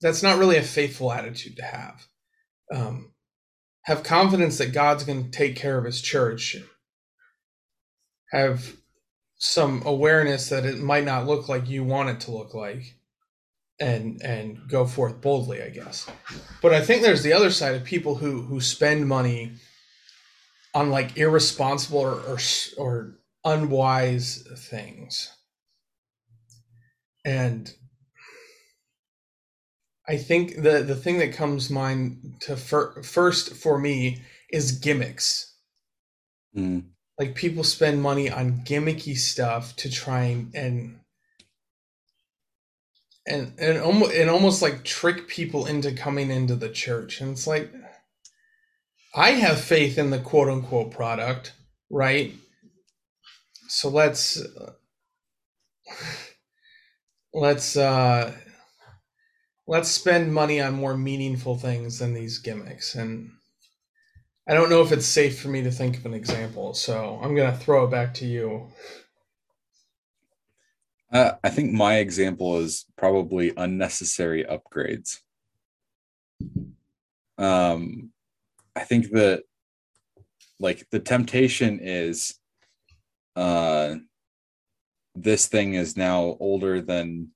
that's 0.00 0.22
not 0.22 0.38
really 0.38 0.58
a 0.58 0.62
faithful 0.62 1.10
attitude 1.10 1.56
to 1.56 1.64
have. 1.64 2.06
Um, 2.72 3.12
have 3.82 4.02
confidence 4.02 4.58
that 4.58 4.74
God's 4.74 5.04
going 5.04 5.24
to 5.24 5.30
take 5.30 5.56
care 5.56 5.78
of 5.78 5.84
His 5.84 6.02
church. 6.02 6.56
Have 8.30 8.76
some 9.38 9.82
awareness 9.86 10.50
that 10.50 10.66
it 10.66 10.78
might 10.78 11.04
not 11.04 11.26
look 11.26 11.48
like 11.48 11.68
you 11.68 11.82
want 11.82 12.10
it 12.10 12.20
to 12.20 12.30
look 12.30 12.52
like, 12.52 12.94
and 13.80 14.20
and 14.22 14.68
go 14.68 14.86
forth 14.86 15.22
boldly, 15.22 15.62
I 15.62 15.70
guess. 15.70 16.06
But 16.60 16.74
I 16.74 16.82
think 16.82 17.02
there's 17.02 17.22
the 17.22 17.32
other 17.32 17.50
side 17.50 17.74
of 17.74 17.84
people 17.84 18.16
who 18.16 18.42
who 18.42 18.60
spend 18.60 19.08
money 19.08 19.54
on 20.78 20.90
like 20.90 21.16
irresponsible 21.18 21.98
or 21.98 22.20
or, 22.20 22.38
or 22.78 23.18
unwise 23.44 24.46
things. 24.56 25.34
And 27.24 27.72
I 30.06 30.16
think 30.16 30.62
the 30.62 30.84
the 30.86 30.94
thing 30.94 31.18
that 31.18 31.32
comes 31.34 31.68
mind 31.68 32.36
to 32.42 32.56
fir- 32.56 33.02
first 33.02 33.54
for 33.54 33.78
me 33.78 34.22
is 34.50 34.72
gimmicks. 34.72 35.56
Mm. 36.56 36.84
Like 37.18 37.34
people 37.34 37.64
spend 37.64 38.00
money 38.00 38.30
on 38.30 38.62
gimmicky 38.64 39.18
stuff 39.18 39.74
to 39.76 39.90
try 39.90 40.22
and 40.22 40.54
and 40.54 41.00
and 43.26 43.52
and 43.58 43.78
almost 43.78 44.14
and 44.14 44.30
almost 44.30 44.62
like 44.62 44.84
trick 44.84 45.26
people 45.26 45.66
into 45.66 45.90
coming 45.90 46.30
into 46.30 46.54
the 46.54 46.70
church. 46.70 47.20
And 47.20 47.32
it's 47.32 47.48
like 47.48 47.72
I 49.14 49.30
have 49.32 49.60
faith 49.60 49.98
in 49.98 50.10
the 50.10 50.18
quote 50.18 50.48
unquote 50.48 50.90
product, 50.90 51.54
right? 51.90 52.34
So 53.68 53.88
let's 53.88 54.42
let's 57.34 57.76
uh 57.76 58.32
let's 59.66 59.88
spend 59.88 60.32
money 60.32 60.60
on 60.60 60.74
more 60.74 60.96
meaningful 60.96 61.56
things 61.56 61.98
than 61.98 62.14
these 62.14 62.38
gimmicks. 62.38 62.94
And 62.94 63.30
i 64.48 64.54
don't 64.54 64.70
know 64.70 64.80
if 64.82 64.92
it's 64.92 65.06
safe 65.06 65.38
for 65.38 65.48
me 65.48 65.62
to 65.62 65.70
think 65.70 65.98
of 65.98 66.06
an 66.06 66.14
example 66.14 66.72
so 66.72 67.20
i'm 67.22 67.36
going 67.36 67.52
to 67.52 67.58
throw 67.58 67.84
it 67.84 67.90
back 67.90 68.14
to 68.14 68.26
you. 68.26 68.68
Uh, 71.12 71.32
i 71.44 71.50
think 71.50 71.72
my 71.72 71.96
example 71.96 72.58
is 72.58 72.86
probably 72.96 73.52
unnecessary 73.56 74.44
upgrades. 74.44 75.18
Um 77.36 78.10
i 78.78 78.84
think 78.84 79.10
that 79.10 79.42
like 80.60 80.86
the 80.90 81.00
temptation 81.00 81.78
is 81.82 82.34
uh 83.36 83.94
this 85.14 85.46
thing 85.46 85.74
is 85.74 85.96
now 85.96 86.36
older 86.40 86.80
than 86.80 87.28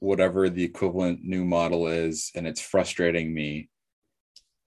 whatever 0.00 0.48
the 0.48 0.64
equivalent 0.64 1.24
new 1.24 1.44
model 1.44 1.86
is 1.88 2.30
and 2.34 2.46
it's 2.46 2.60
frustrating 2.60 3.32
me. 3.34 3.68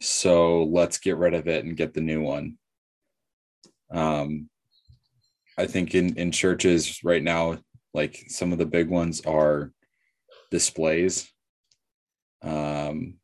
So 0.01 0.63
let's 0.63 0.97
get 0.97 1.17
rid 1.17 1.33
of 1.33 1.47
it 1.47 1.63
and 1.63 1.77
get 1.77 1.93
the 1.93 2.01
new 2.01 2.21
one. 2.21 2.57
Um 3.93 4.49
i 5.57 5.65
think 5.67 5.93
in 5.95 6.17
in 6.17 6.31
churches 6.31 7.03
right 7.03 7.21
now 7.21 7.57
like 7.93 8.23
some 8.27 8.53
of 8.53 8.57
the 8.57 8.65
big 8.65 8.89
ones 8.89 9.21
are 9.25 9.71
displays. 10.49 11.29
Um 12.41 13.20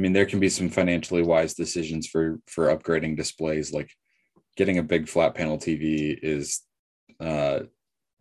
i 0.00 0.02
mean 0.02 0.14
there 0.14 0.24
can 0.24 0.40
be 0.40 0.48
some 0.48 0.70
financially 0.70 1.22
wise 1.22 1.52
decisions 1.52 2.06
for 2.06 2.40
for 2.46 2.74
upgrading 2.74 3.18
displays 3.18 3.70
like 3.70 3.90
getting 4.56 4.78
a 4.78 4.82
big 4.82 5.06
flat 5.06 5.34
panel 5.34 5.58
tv 5.58 6.18
is 6.22 6.62
uh 7.20 7.60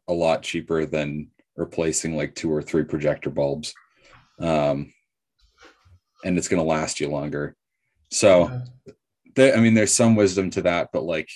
a 0.10 0.14
lot 0.14 0.42
cheaper 0.44 0.86
than 0.86 1.30
replacing 1.56 2.18
like 2.18 2.36
two 2.36 2.52
or 2.52 2.62
three 2.62 2.84
projector 2.84 3.30
bulbs. 3.30 3.74
Um, 4.40 4.92
and 6.26 6.38
it's 6.38 6.48
going 6.48 6.62
to 6.62 6.68
last 6.68 7.00
you 7.00 7.08
longer. 7.10 7.56
So 8.12 8.62
there, 9.36 9.56
i 9.56 9.60
mean 9.60 9.76
there's 9.76 9.94
some 9.94 10.16
wisdom 10.16 10.50
to 10.50 10.64
that 10.64 10.90
but 10.92 11.04
like 11.04 11.30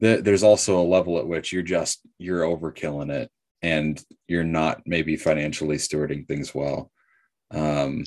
the, 0.00 0.20
there's 0.20 0.42
also 0.42 0.80
a 0.80 0.82
level 0.82 1.18
at 1.18 1.26
which 1.26 1.52
you're 1.52 1.62
just 1.62 2.00
you're 2.18 2.42
overkilling 2.42 3.10
it 3.10 3.30
and 3.62 4.02
you're 4.26 4.44
not 4.44 4.82
maybe 4.84 5.16
financially 5.16 5.76
stewarding 5.76 6.26
things 6.26 6.54
well. 6.54 6.90
Um, 7.50 8.04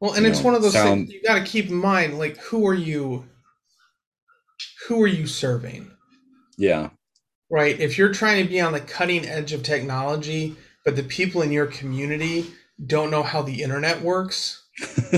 well 0.00 0.14
and 0.14 0.26
it's 0.26 0.40
know, 0.40 0.46
one 0.46 0.54
of 0.54 0.62
those 0.62 0.72
sound, 0.72 1.08
things 1.08 1.12
you 1.12 1.22
got 1.22 1.38
to 1.38 1.44
keep 1.44 1.68
in 1.68 1.76
mind 1.76 2.18
like 2.18 2.36
who 2.38 2.66
are 2.66 2.74
you 2.74 3.24
who 4.86 5.02
are 5.02 5.06
you 5.06 5.26
serving 5.26 5.90
yeah 6.58 6.90
right? 7.50 7.78
If 7.78 7.98
you're 7.98 8.12
trying 8.12 8.42
to 8.42 8.48
be 8.48 8.60
on 8.60 8.72
the 8.72 8.80
cutting 8.80 9.26
edge 9.26 9.52
of 9.52 9.62
technology, 9.62 10.56
but 10.84 10.96
the 10.96 11.02
people 11.02 11.42
in 11.42 11.52
your 11.52 11.66
community 11.66 12.46
don't 12.86 13.10
know 13.10 13.22
how 13.22 13.42
the 13.42 13.62
internet 13.62 14.00
works. 14.00 14.64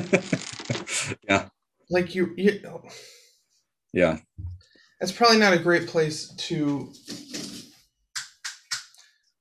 yeah. 1.29 1.49
Like 1.91 2.15
you, 2.15 2.33
you 2.37 2.61
Yeah. 3.93 4.19
That's 4.99 5.13
probably 5.13 5.39
not 5.39 5.53
a 5.53 5.59
great 5.59 5.87
place 5.87 6.29
to 6.29 6.93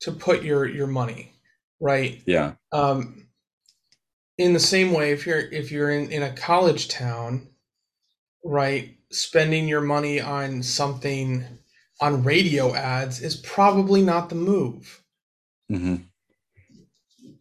to 0.02 0.12
put 0.12 0.44
your 0.44 0.68
your 0.68 0.88
money, 0.88 1.34
right? 1.80 2.22
Yeah. 2.26 2.54
Um 2.72 3.28
in 4.42 4.54
the 4.54 4.60
same 4.60 4.92
way 4.92 5.12
if 5.12 5.26
you're 5.26 5.40
if 5.40 5.72
you're 5.72 5.92
in 5.92 6.12
in 6.12 6.24
a 6.24 6.34
college 6.34 6.88
town, 6.88 7.48
right, 8.44 8.98
spending 9.12 9.68
your 9.68 9.82
money 9.82 10.20
on 10.20 10.64
something 10.64 11.46
on 12.02 12.24
radio 12.24 12.74
ads 12.74 13.22
is 13.22 13.36
probably 13.38 14.02
not 14.02 14.30
the 14.30 14.36
move. 14.36 15.04
Mm-hmm. 15.72 15.98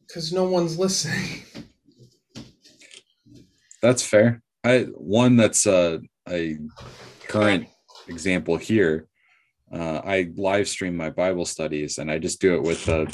Because 0.06 0.32
no 0.32 0.44
one's 0.44 0.78
listening. 0.78 1.42
That's 3.82 4.02
fair. 4.02 4.42
I 4.62 4.80
one 4.94 5.36
that's 5.36 5.66
a, 5.66 6.02
a 6.28 6.58
current 7.26 7.66
example 8.08 8.58
here. 8.58 9.08
Uh, 9.72 10.02
I 10.04 10.30
live 10.36 10.68
stream 10.68 10.94
my 10.94 11.08
Bible 11.08 11.46
studies, 11.46 11.96
and 11.96 12.10
I 12.10 12.18
just 12.18 12.42
do 12.42 12.56
it 12.56 12.62
with 12.62 12.86
a. 12.88 13.06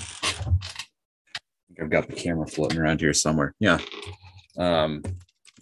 I've 1.81 1.91
got 1.91 2.07
the 2.07 2.15
camera 2.15 2.47
floating 2.47 2.79
around 2.79 3.01
here 3.01 3.13
somewhere. 3.13 3.55
Yeah, 3.61 3.79
um, 4.59 5.03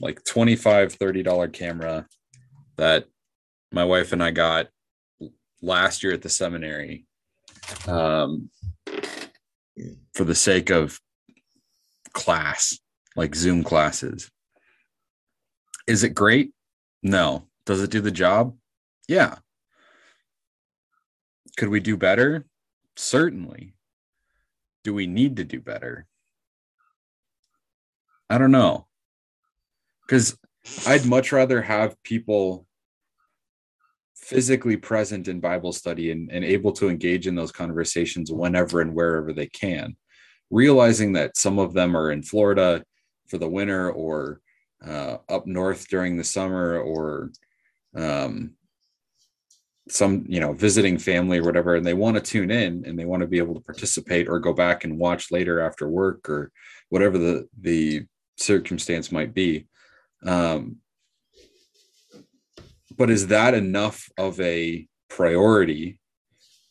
like 0.00 0.24
25 0.24 0.94
30 0.94 1.22
dollar 1.22 1.48
camera 1.48 2.06
that 2.76 3.06
my 3.72 3.84
wife 3.84 4.12
and 4.12 4.22
I 4.22 4.30
got 4.30 4.68
last 5.62 6.02
year 6.02 6.12
at 6.12 6.22
the 6.22 6.28
seminary 6.28 7.06
um, 7.86 8.50
for 10.14 10.24
the 10.24 10.34
sake 10.34 10.70
of 10.70 11.00
class, 12.12 12.78
like 13.16 13.34
Zoom 13.34 13.64
classes. 13.64 14.30
Is 15.86 16.04
it 16.04 16.10
great? 16.10 16.52
No. 17.02 17.48
Does 17.66 17.82
it 17.82 17.90
do 17.90 18.00
the 18.00 18.10
job? 18.10 18.56
Yeah. 19.08 19.36
Could 21.56 21.68
we 21.68 21.80
do 21.80 21.96
better? 21.96 22.46
Certainly. 22.96 23.74
Do 24.84 24.94
we 24.94 25.06
need 25.06 25.36
to 25.36 25.44
do 25.44 25.60
better? 25.60 26.06
I 28.30 28.38
don't 28.38 28.52
know. 28.52 28.86
Because 30.06 30.36
I'd 30.86 31.06
much 31.06 31.32
rather 31.32 31.62
have 31.62 32.00
people 32.02 32.66
physically 34.14 34.76
present 34.76 35.28
in 35.28 35.40
Bible 35.40 35.72
study 35.72 36.10
and, 36.10 36.30
and 36.30 36.44
able 36.44 36.72
to 36.72 36.88
engage 36.88 37.26
in 37.26 37.34
those 37.34 37.52
conversations 37.52 38.32
whenever 38.32 38.80
and 38.80 38.94
wherever 38.94 39.32
they 39.32 39.46
can, 39.46 39.96
realizing 40.50 41.12
that 41.12 41.36
some 41.36 41.58
of 41.58 41.74
them 41.74 41.96
are 41.96 42.10
in 42.10 42.22
Florida 42.22 42.82
for 43.28 43.38
the 43.38 43.48
winter 43.48 43.90
or 43.90 44.40
uh, 44.86 45.18
up 45.28 45.46
north 45.46 45.88
during 45.88 46.16
the 46.16 46.24
summer 46.24 46.78
or 46.78 47.30
um, 47.96 48.54
some 49.88 50.24
you 50.28 50.40
know 50.40 50.52
visiting 50.52 50.98
family 50.98 51.38
or 51.38 51.44
whatever 51.44 51.74
and 51.74 51.84
they 51.84 51.92
want 51.92 52.16
to 52.16 52.22
tune 52.22 52.50
in 52.50 52.84
and 52.86 52.98
they 52.98 53.04
want 53.04 53.20
to 53.20 53.26
be 53.26 53.38
able 53.38 53.54
to 53.54 53.60
participate 53.60 54.28
or 54.28 54.38
go 54.38 54.52
back 54.52 54.84
and 54.84 54.98
watch 54.98 55.30
later 55.30 55.60
after 55.60 55.86
work 55.88 56.28
or 56.28 56.50
whatever 56.88 57.18
the 57.18 57.46
the 57.60 58.04
circumstance 58.36 59.12
might 59.12 59.34
be. 59.34 59.66
Um, 60.24 60.76
but 62.96 63.10
is 63.10 63.28
that 63.28 63.54
enough 63.54 64.08
of 64.16 64.40
a 64.40 64.86
priority 65.08 65.98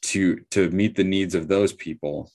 to 0.03 0.41
to 0.51 0.69
meet 0.71 0.95
the 0.95 1.03
needs 1.03 1.35
of 1.35 1.47
those 1.47 1.73
people 1.73 2.31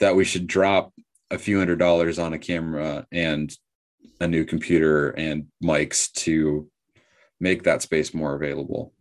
that 0.00 0.16
we 0.16 0.24
should 0.24 0.46
drop 0.46 0.92
a 1.30 1.38
few 1.38 1.58
hundred 1.58 1.78
dollars 1.78 2.18
on 2.18 2.32
a 2.32 2.38
camera 2.38 3.06
and 3.12 3.54
a 4.20 4.26
new 4.26 4.44
computer 4.44 5.10
and 5.10 5.46
mics 5.62 6.10
to 6.12 6.68
make 7.38 7.62
that 7.62 7.82
space 7.82 8.12
more 8.12 8.34
available 8.34 8.92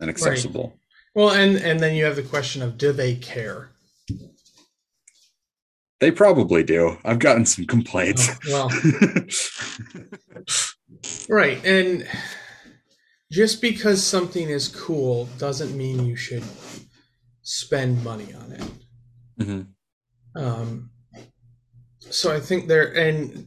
and 0.00 0.10
accessible. 0.10 0.74
Well, 1.14 1.30
and 1.30 1.56
and 1.56 1.80
then 1.80 1.94
you 1.94 2.04
have 2.04 2.16
the 2.16 2.22
question 2.22 2.62
of 2.62 2.76
do 2.76 2.92
they 2.92 3.14
care? 3.14 3.70
They 6.00 6.10
probably 6.10 6.62
do. 6.62 6.98
I've 7.04 7.20
gotten 7.20 7.46
some 7.46 7.66
complaints. 7.66 8.28
Oh, 8.48 8.68
well, 8.68 9.26
right, 11.28 11.64
and 11.64 12.06
just 13.30 13.62
because 13.62 14.02
something 14.02 14.48
is 14.48 14.68
cool 14.68 15.26
doesn't 15.38 15.76
mean 15.76 16.04
you 16.04 16.16
should 16.16 16.44
spend 17.42 18.02
money 18.04 18.34
on 18.34 18.52
it. 18.52 18.62
Mm-hmm. 19.40 20.42
Um, 20.42 20.90
so 22.00 22.34
I 22.34 22.40
think 22.40 22.68
there 22.68 22.92
and 22.96 23.46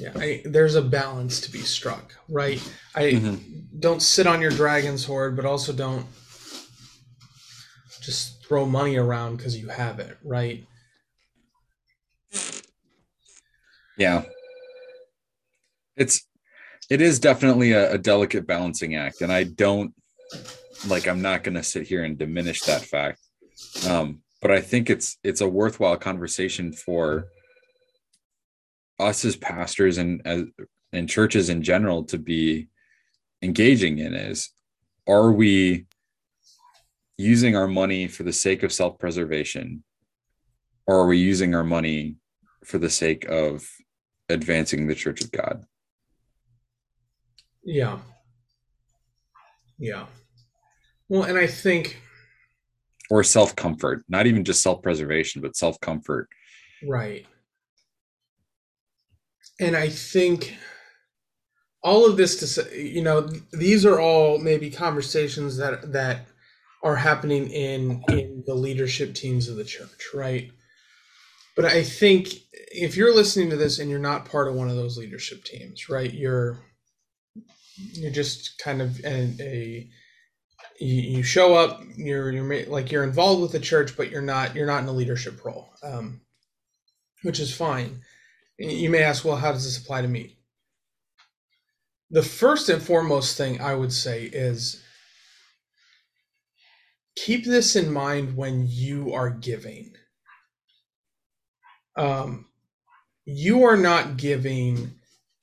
yeah, 0.00 0.12
I, 0.16 0.42
there's 0.44 0.76
a 0.76 0.82
balance 0.82 1.40
to 1.42 1.52
be 1.52 1.58
struck, 1.58 2.14
right? 2.28 2.62
I 2.94 3.02
mm-hmm. 3.02 3.78
don't 3.78 4.00
sit 4.00 4.26
on 4.26 4.40
your 4.40 4.50
dragon's 4.50 5.04
hoard, 5.04 5.36
but 5.36 5.44
also 5.44 5.72
don't 5.72 6.06
just 8.00 8.42
throw 8.44 8.64
money 8.64 8.96
around 8.96 9.36
because 9.36 9.58
you 9.58 9.68
have 9.68 10.00
it, 10.00 10.16
right? 10.24 10.66
Yeah. 13.98 14.22
It's 15.96 16.26
it 16.88 17.02
is 17.02 17.20
definitely 17.20 17.72
a, 17.72 17.92
a 17.92 17.98
delicate 17.98 18.46
balancing 18.46 18.96
act, 18.96 19.20
and 19.20 19.30
I 19.30 19.44
don't 19.44 19.92
like. 20.88 21.06
I'm 21.06 21.20
not 21.20 21.44
going 21.44 21.56
to 21.56 21.62
sit 21.62 21.86
here 21.86 22.04
and 22.04 22.16
diminish 22.16 22.62
that 22.62 22.80
fact. 22.80 23.20
Um, 23.86 24.22
but 24.40 24.50
I 24.50 24.62
think 24.62 24.88
it's 24.88 25.18
it's 25.22 25.42
a 25.42 25.48
worthwhile 25.48 25.98
conversation 25.98 26.72
for 26.72 27.26
us 29.00 29.24
as 29.24 29.36
pastors 29.36 29.98
and 29.98 30.22
as 30.24 30.44
and 30.92 31.08
churches 31.08 31.48
in 31.48 31.62
general 31.62 32.04
to 32.04 32.18
be 32.18 32.68
engaging 33.42 33.98
in 33.98 34.14
is 34.14 34.50
are 35.08 35.32
we 35.32 35.86
using 37.16 37.56
our 37.56 37.68
money 37.68 38.08
for 38.08 38.22
the 38.22 38.32
sake 38.32 38.62
of 38.62 38.72
self-preservation? 38.72 39.82
Or 40.86 41.00
are 41.00 41.06
we 41.06 41.18
using 41.18 41.54
our 41.54 41.64
money 41.64 42.16
for 42.64 42.78
the 42.78 42.90
sake 42.90 43.24
of 43.28 43.68
advancing 44.28 44.86
the 44.86 44.94
church 44.94 45.22
of 45.22 45.30
god? 45.30 45.64
Yeah. 47.62 47.98
Yeah. 49.78 50.06
Well 51.08 51.24
and 51.24 51.38
i 51.38 51.46
think 51.46 52.00
or 53.10 53.24
self-comfort 53.24 54.04
not 54.08 54.26
even 54.26 54.44
just 54.44 54.62
self-preservation 54.62 55.42
but 55.42 55.56
self-comfort. 55.56 56.28
Right 56.86 57.26
and 59.60 59.76
i 59.76 59.88
think 59.88 60.56
all 61.82 62.06
of 62.06 62.16
this 62.16 62.38
to 62.40 62.46
say 62.46 62.82
you 62.82 63.02
know 63.02 63.28
these 63.52 63.86
are 63.86 64.00
all 64.00 64.38
maybe 64.38 64.70
conversations 64.70 65.56
that 65.56 65.92
that 65.92 66.26
are 66.82 66.96
happening 66.96 67.48
in 67.50 68.02
in 68.08 68.42
the 68.46 68.54
leadership 68.54 69.14
teams 69.14 69.48
of 69.48 69.56
the 69.56 69.64
church 69.64 70.08
right? 70.14 70.50
But 71.56 71.64
i 71.66 71.82
think 71.82 72.28
if 72.52 72.96
you're 72.96 73.14
listening 73.14 73.50
to 73.50 73.56
this 73.56 73.78
and 73.78 73.90
you're 73.90 73.98
not 73.98 74.24
part 74.24 74.48
of 74.48 74.54
one 74.54 74.70
of 74.70 74.76
those 74.76 74.96
leadership 74.96 75.44
teams 75.44 75.88
right 75.88 76.12
you're 76.12 76.58
you're 77.76 78.12
just 78.12 78.58
kind 78.58 78.80
of 78.82 78.98
a, 79.04 79.34
a 79.40 79.90
you, 80.78 81.22
show 81.22 81.54
up 81.54 81.82
you're 81.96 82.30
you're 82.30 82.66
like 82.66 82.90
you're 82.90 83.04
involved 83.04 83.42
with 83.42 83.52
the 83.52 83.60
church 83.60 83.96
but 83.96 84.10
you're 84.10 84.22
not 84.22 84.54
you're 84.54 84.66
not 84.66 84.82
in 84.82 84.88
a 84.88 84.92
leadership 84.92 85.44
role 85.44 85.70
um, 85.82 86.20
which 87.22 87.40
is 87.40 87.54
fine 87.54 88.00
you 88.60 88.90
may 88.90 89.02
ask 89.02 89.24
well 89.24 89.36
how 89.36 89.52
does 89.52 89.64
this 89.64 89.78
apply 89.78 90.02
to 90.02 90.08
me 90.08 90.36
the 92.10 92.22
first 92.22 92.68
and 92.68 92.82
foremost 92.82 93.36
thing 93.36 93.60
I 93.60 93.74
would 93.74 93.92
say 93.92 94.24
is 94.24 94.82
keep 97.16 97.44
this 97.44 97.76
in 97.76 97.92
mind 97.92 98.36
when 98.36 98.66
you 98.68 99.12
are 99.12 99.30
giving. 99.30 99.92
Um, 101.96 102.46
you 103.24 103.64
are 103.64 103.76
not 103.76 104.16
giving 104.16 104.92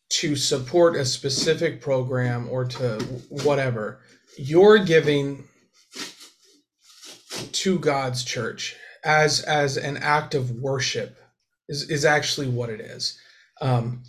to 0.10 0.36
support 0.36 0.96
a 0.96 1.06
specific 1.06 1.82
program 1.82 2.48
or 2.50 2.66
to 2.66 3.00
whatever. 3.30 4.00
You're 4.38 4.80
giving 4.80 5.46
to 7.52 7.80
God's 7.80 8.24
church 8.24 8.76
as 9.04 9.42
as 9.42 9.78
an 9.78 9.98
act 9.98 10.36
of 10.36 10.52
worship 10.52 11.18
is 11.70 11.90
is 11.90 12.06
actually 12.06 12.50
what 12.50 12.70
it 12.70 12.82
is. 12.82 13.20
Um, 13.62 14.04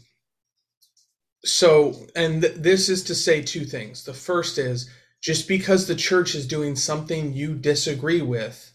so 1.44 1.94
and 2.16 2.42
th- 2.42 2.56
this 2.56 2.88
is 2.88 3.04
to 3.04 3.14
say 3.14 3.42
two 3.42 3.64
things. 3.64 4.04
The 4.04 4.14
first 4.14 4.58
is 4.58 4.90
just 5.22 5.48
because 5.48 5.86
the 5.86 5.94
church 5.96 6.34
is 6.34 6.46
doing 6.46 6.76
something 6.76 7.32
you 7.32 7.54
disagree 7.54 8.22
with 8.22 8.72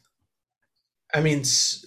i 1.13 1.21
mean 1.21 1.39
s- 1.41 1.85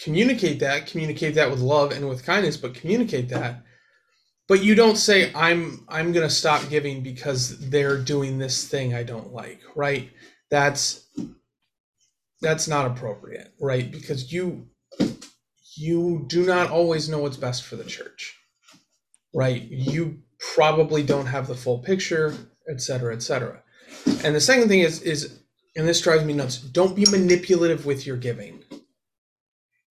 communicate 0.00 0.60
that 0.60 0.86
communicate 0.86 1.34
that 1.34 1.50
with 1.50 1.60
love 1.60 1.92
and 1.92 2.08
with 2.08 2.24
kindness 2.24 2.56
but 2.56 2.74
communicate 2.74 3.28
that. 3.30 3.62
But 4.48 4.62
you 4.64 4.74
don't 4.74 4.96
say 4.96 5.32
i'm 5.34 5.84
i'm 5.88 6.12
going 6.12 6.28
to 6.28 6.34
stop 6.34 6.68
giving 6.70 7.02
because 7.02 7.58
they're 7.70 7.98
doing 7.98 8.38
this 8.38 8.68
thing 8.68 8.94
i 8.94 9.02
don't 9.02 9.32
like 9.32 9.60
right? 9.76 10.10
That's 10.50 11.08
that's 12.42 12.68
not 12.68 12.86
appropriate 12.86 13.54
right? 13.60 13.90
Because 13.90 14.32
you 14.32 14.68
you 15.76 16.24
do 16.28 16.46
not 16.46 16.70
always 16.70 17.08
know 17.08 17.18
what's 17.18 17.36
best 17.36 17.64
for 17.64 17.76
the 17.76 17.84
church 17.84 18.36
right? 19.36 19.62
You 19.70 20.22
probably 20.54 21.02
don't 21.02 21.26
have 21.26 21.46
the 21.46 21.54
full 21.54 21.78
picture, 21.78 22.34
et 22.68 22.80
cetera, 22.80 23.14
et 23.14 23.22
cetera. 23.22 23.62
And 24.24 24.34
the 24.34 24.40
second 24.40 24.68
thing 24.68 24.80
is, 24.80 25.02
is, 25.02 25.40
and 25.76 25.86
this 25.86 26.00
drives 26.00 26.24
me 26.24 26.32
nuts, 26.32 26.56
don't 26.58 26.96
be 26.96 27.04
manipulative 27.10 27.84
with 27.84 28.06
your 28.06 28.16
giving. 28.16 28.64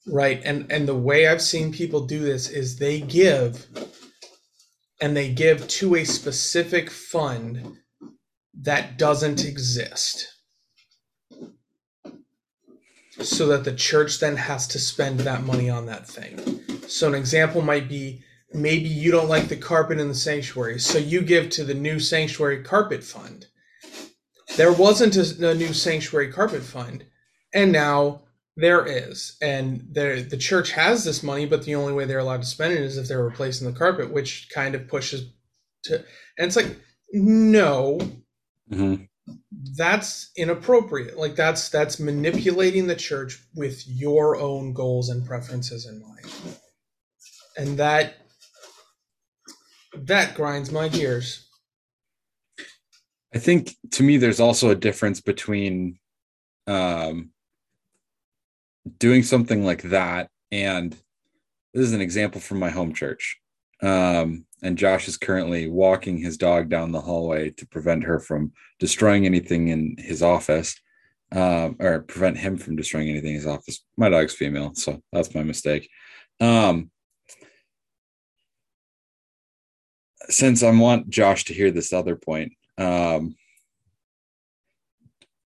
Right. 0.07 0.41
And 0.43 0.71
and 0.71 0.87
the 0.87 0.95
way 0.95 1.27
I've 1.27 1.41
seen 1.41 1.71
people 1.71 2.05
do 2.05 2.19
this 2.19 2.47
is 2.49 2.77
they 2.77 3.01
give 3.01 3.67
and 5.01 5.17
they 5.17 5.33
give 5.33 5.67
to 5.67 5.95
a 5.95 6.03
specific 6.03 6.91
fund 6.91 7.77
that 8.61 8.99
doesn't 8.99 9.45
exist. 9.45 10.34
So 13.21 13.47
that 13.47 13.63
the 13.63 13.73
church 13.73 14.19
then 14.19 14.35
has 14.35 14.67
to 14.67 14.79
spend 14.79 15.21
that 15.21 15.43
money 15.43 15.69
on 15.69 15.85
that 15.85 16.07
thing. 16.07 16.61
So 16.87 17.07
an 17.07 17.15
example 17.15 17.61
might 17.61 17.87
be 17.87 18.23
maybe 18.53 18.89
you 18.89 19.11
don't 19.11 19.29
like 19.29 19.47
the 19.47 19.55
carpet 19.55 19.99
in 19.99 20.07
the 20.07 20.15
sanctuary, 20.15 20.79
so 20.79 20.97
you 20.97 21.21
give 21.21 21.49
to 21.51 21.63
the 21.63 21.73
new 21.73 21.99
sanctuary 21.99 22.63
carpet 22.63 23.03
fund. 23.03 23.47
There 24.57 24.71
wasn't 24.71 25.15
a, 25.15 25.49
a 25.49 25.55
new 25.55 25.73
sanctuary 25.73 26.31
carpet 26.31 26.63
fund, 26.63 27.05
and 27.53 27.71
now 27.71 28.21
there 28.55 28.85
is. 28.85 29.37
And 29.41 29.85
there, 29.91 30.21
the 30.21 30.37
church 30.37 30.71
has 30.71 31.03
this 31.03 31.23
money, 31.23 31.45
but 31.45 31.63
the 31.63 31.75
only 31.75 31.93
way 31.93 32.05
they're 32.05 32.19
allowed 32.19 32.41
to 32.41 32.47
spend 32.47 32.73
it 32.73 32.81
is 32.81 32.97
if 32.97 33.07
they're 33.07 33.23
replacing 33.23 33.67
the 33.67 33.77
carpet, 33.77 34.11
which 34.11 34.49
kind 34.53 34.75
of 34.75 34.87
pushes 34.87 35.31
to. 35.83 35.95
And 36.37 36.47
it's 36.47 36.55
like, 36.55 36.77
no, 37.11 37.99
mm-hmm. 38.71 39.03
That's 39.77 40.31
inappropriate. 40.37 41.17
Like 41.17 41.35
that's 41.35 41.69
that's 41.69 41.99
manipulating 41.99 42.87
the 42.87 42.95
church 42.95 43.43
with 43.55 43.87
your 43.87 44.37
own 44.37 44.73
goals 44.73 45.09
and 45.09 45.25
preferences 45.25 45.87
in 45.87 46.01
mind, 46.01 46.59
and 47.57 47.77
that 47.77 48.15
that 49.95 50.35
grinds 50.35 50.71
my 50.71 50.87
gears. 50.87 51.47
I 53.33 53.39
think 53.39 53.75
to 53.91 54.03
me, 54.03 54.17
there's 54.17 54.39
also 54.39 54.69
a 54.69 54.75
difference 54.75 55.19
between 55.19 55.99
um, 56.67 57.31
doing 58.99 59.23
something 59.23 59.65
like 59.65 59.81
that 59.83 60.29
and 60.51 60.95
this 61.73 61.83
is 61.83 61.93
an 61.93 62.01
example 62.01 62.39
from 62.39 62.59
my 62.59 62.69
home 62.69 62.93
church. 62.93 63.41
Um, 63.81 64.45
and 64.63 64.77
Josh 64.77 65.07
is 65.07 65.17
currently 65.17 65.67
walking 65.67 66.17
his 66.17 66.37
dog 66.37 66.69
down 66.69 66.91
the 66.91 67.01
hallway 67.01 67.51
to 67.51 67.67
prevent 67.67 68.03
her 68.05 68.19
from 68.19 68.53
destroying 68.79 69.25
anything 69.25 69.67
in 69.67 69.95
his 69.99 70.23
office, 70.23 70.75
um, 71.31 71.75
or 71.79 72.01
prevent 72.01 72.37
him 72.37 72.57
from 72.57 72.75
destroying 72.75 73.09
anything 73.09 73.31
in 73.31 73.35
his 73.35 73.47
office. 73.47 73.83
My 73.97 74.09
dog's 74.09 74.33
female, 74.33 74.73
so 74.73 75.01
that's 75.11 75.35
my 75.35 75.43
mistake. 75.43 75.89
Um, 76.39 76.89
since 80.29 80.63
I 80.63 80.71
want 80.71 81.09
Josh 81.09 81.45
to 81.45 81.53
hear 81.53 81.71
this 81.71 81.93
other 81.93 82.15
point, 82.15 82.53
um, 82.77 83.35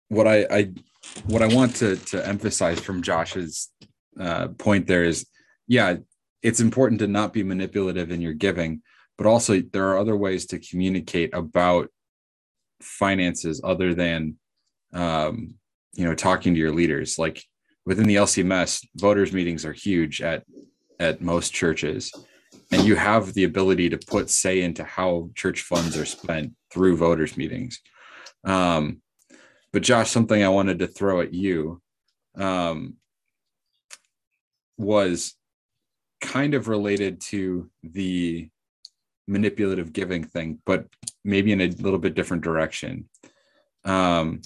what 0.07 0.27
I, 0.27 0.45
I 0.49 0.71
what 1.25 1.41
I 1.41 1.47
want 1.47 1.75
to 1.77 1.95
to 1.97 2.25
emphasize 2.25 2.79
from 2.79 3.01
Josh's 3.01 3.69
uh, 4.19 4.49
point 4.49 4.87
there 4.87 5.03
is, 5.03 5.25
yeah, 5.67 5.97
it's 6.41 6.59
important 6.59 6.99
to 6.99 7.07
not 7.07 7.33
be 7.33 7.43
manipulative 7.43 8.11
in 8.11 8.21
your 8.21 8.33
giving, 8.33 8.81
but 9.17 9.27
also 9.27 9.61
there 9.61 9.89
are 9.89 9.97
other 9.97 10.15
ways 10.15 10.45
to 10.47 10.59
communicate 10.59 11.33
about 11.33 11.89
finances 12.81 13.61
other 13.63 13.93
than, 13.93 14.35
um, 14.93 15.55
you 15.93 16.05
know, 16.05 16.15
talking 16.15 16.53
to 16.53 16.59
your 16.59 16.71
leaders. 16.71 17.19
Like 17.19 17.43
within 17.85 18.07
the 18.07 18.15
LCMS, 18.15 18.85
voters 18.95 19.33
meetings 19.33 19.65
are 19.65 19.73
huge 19.73 20.21
at 20.21 20.43
at 20.99 21.21
most 21.21 21.53
churches 21.53 22.11
and 22.71 22.83
you 22.85 22.95
have 22.95 23.33
the 23.33 23.43
ability 23.43 23.89
to 23.89 23.97
put 23.97 24.29
say 24.29 24.61
into 24.61 24.83
how 24.83 25.29
church 25.35 25.61
funds 25.61 25.97
are 25.97 26.05
spent 26.05 26.53
through 26.71 26.97
voters 26.97 27.37
meetings 27.37 27.81
um, 28.43 29.01
but 29.71 29.81
josh 29.81 30.09
something 30.09 30.43
i 30.43 30.49
wanted 30.49 30.79
to 30.79 30.87
throw 30.87 31.21
at 31.21 31.33
you 31.33 31.81
um, 32.37 32.95
was 34.77 35.35
kind 36.21 36.53
of 36.53 36.67
related 36.67 37.21
to 37.21 37.69
the 37.83 38.49
manipulative 39.27 39.93
giving 39.93 40.23
thing 40.23 40.59
but 40.65 40.85
maybe 41.23 41.51
in 41.51 41.61
a 41.61 41.67
little 41.67 41.99
bit 41.99 42.15
different 42.15 42.43
direction 42.43 43.07
um, 43.85 44.41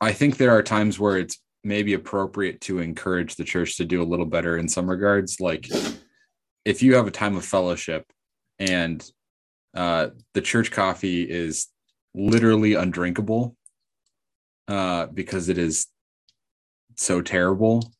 i 0.00 0.12
think 0.12 0.36
there 0.36 0.52
are 0.52 0.62
times 0.62 0.98
where 0.98 1.18
it's 1.18 1.40
maybe 1.62 1.94
appropriate 1.94 2.60
to 2.62 2.78
encourage 2.78 3.36
the 3.36 3.44
church 3.44 3.76
to 3.76 3.84
do 3.84 4.02
a 4.02 4.04
little 4.04 4.26
better 4.26 4.56
in 4.56 4.68
some 4.68 4.88
regards. 4.88 5.40
Like 5.40 5.68
if 6.64 6.82
you 6.82 6.94
have 6.94 7.06
a 7.06 7.12
time 7.12 7.36
of 7.36 7.44
fellowship 7.44 8.04
and 8.58 9.04
uh, 9.74 10.08
the 10.34 10.40
church 10.40 10.70
coffee 10.70 11.22
is 11.22 11.68
literally 12.14 12.74
undrinkable 12.74 13.56
uh, 14.68 15.06
because 15.06 15.48
it 15.48 15.58
is 15.58 15.86
so 16.96 17.20
terrible. 17.20 17.92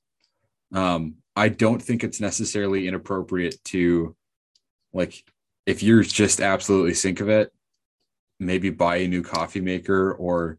Um, 0.72 1.16
I 1.36 1.48
don't 1.48 1.80
think 1.80 2.04
it's 2.04 2.20
necessarily 2.20 2.86
inappropriate 2.86 3.62
to, 3.66 4.14
like, 4.92 5.24
if 5.66 5.82
you're 5.82 6.02
just 6.02 6.40
absolutely 6.40 6.94
sick 6.94 7.20
of 7.20 7.28
it, 7.28 7.52
maybe 8.38 8.70
buy 8.70 8.96
a 8.96 9.08
new 9.08 9.22
coffee 9.22 9.60
maker 9.60 10.12
or 10.12 10.58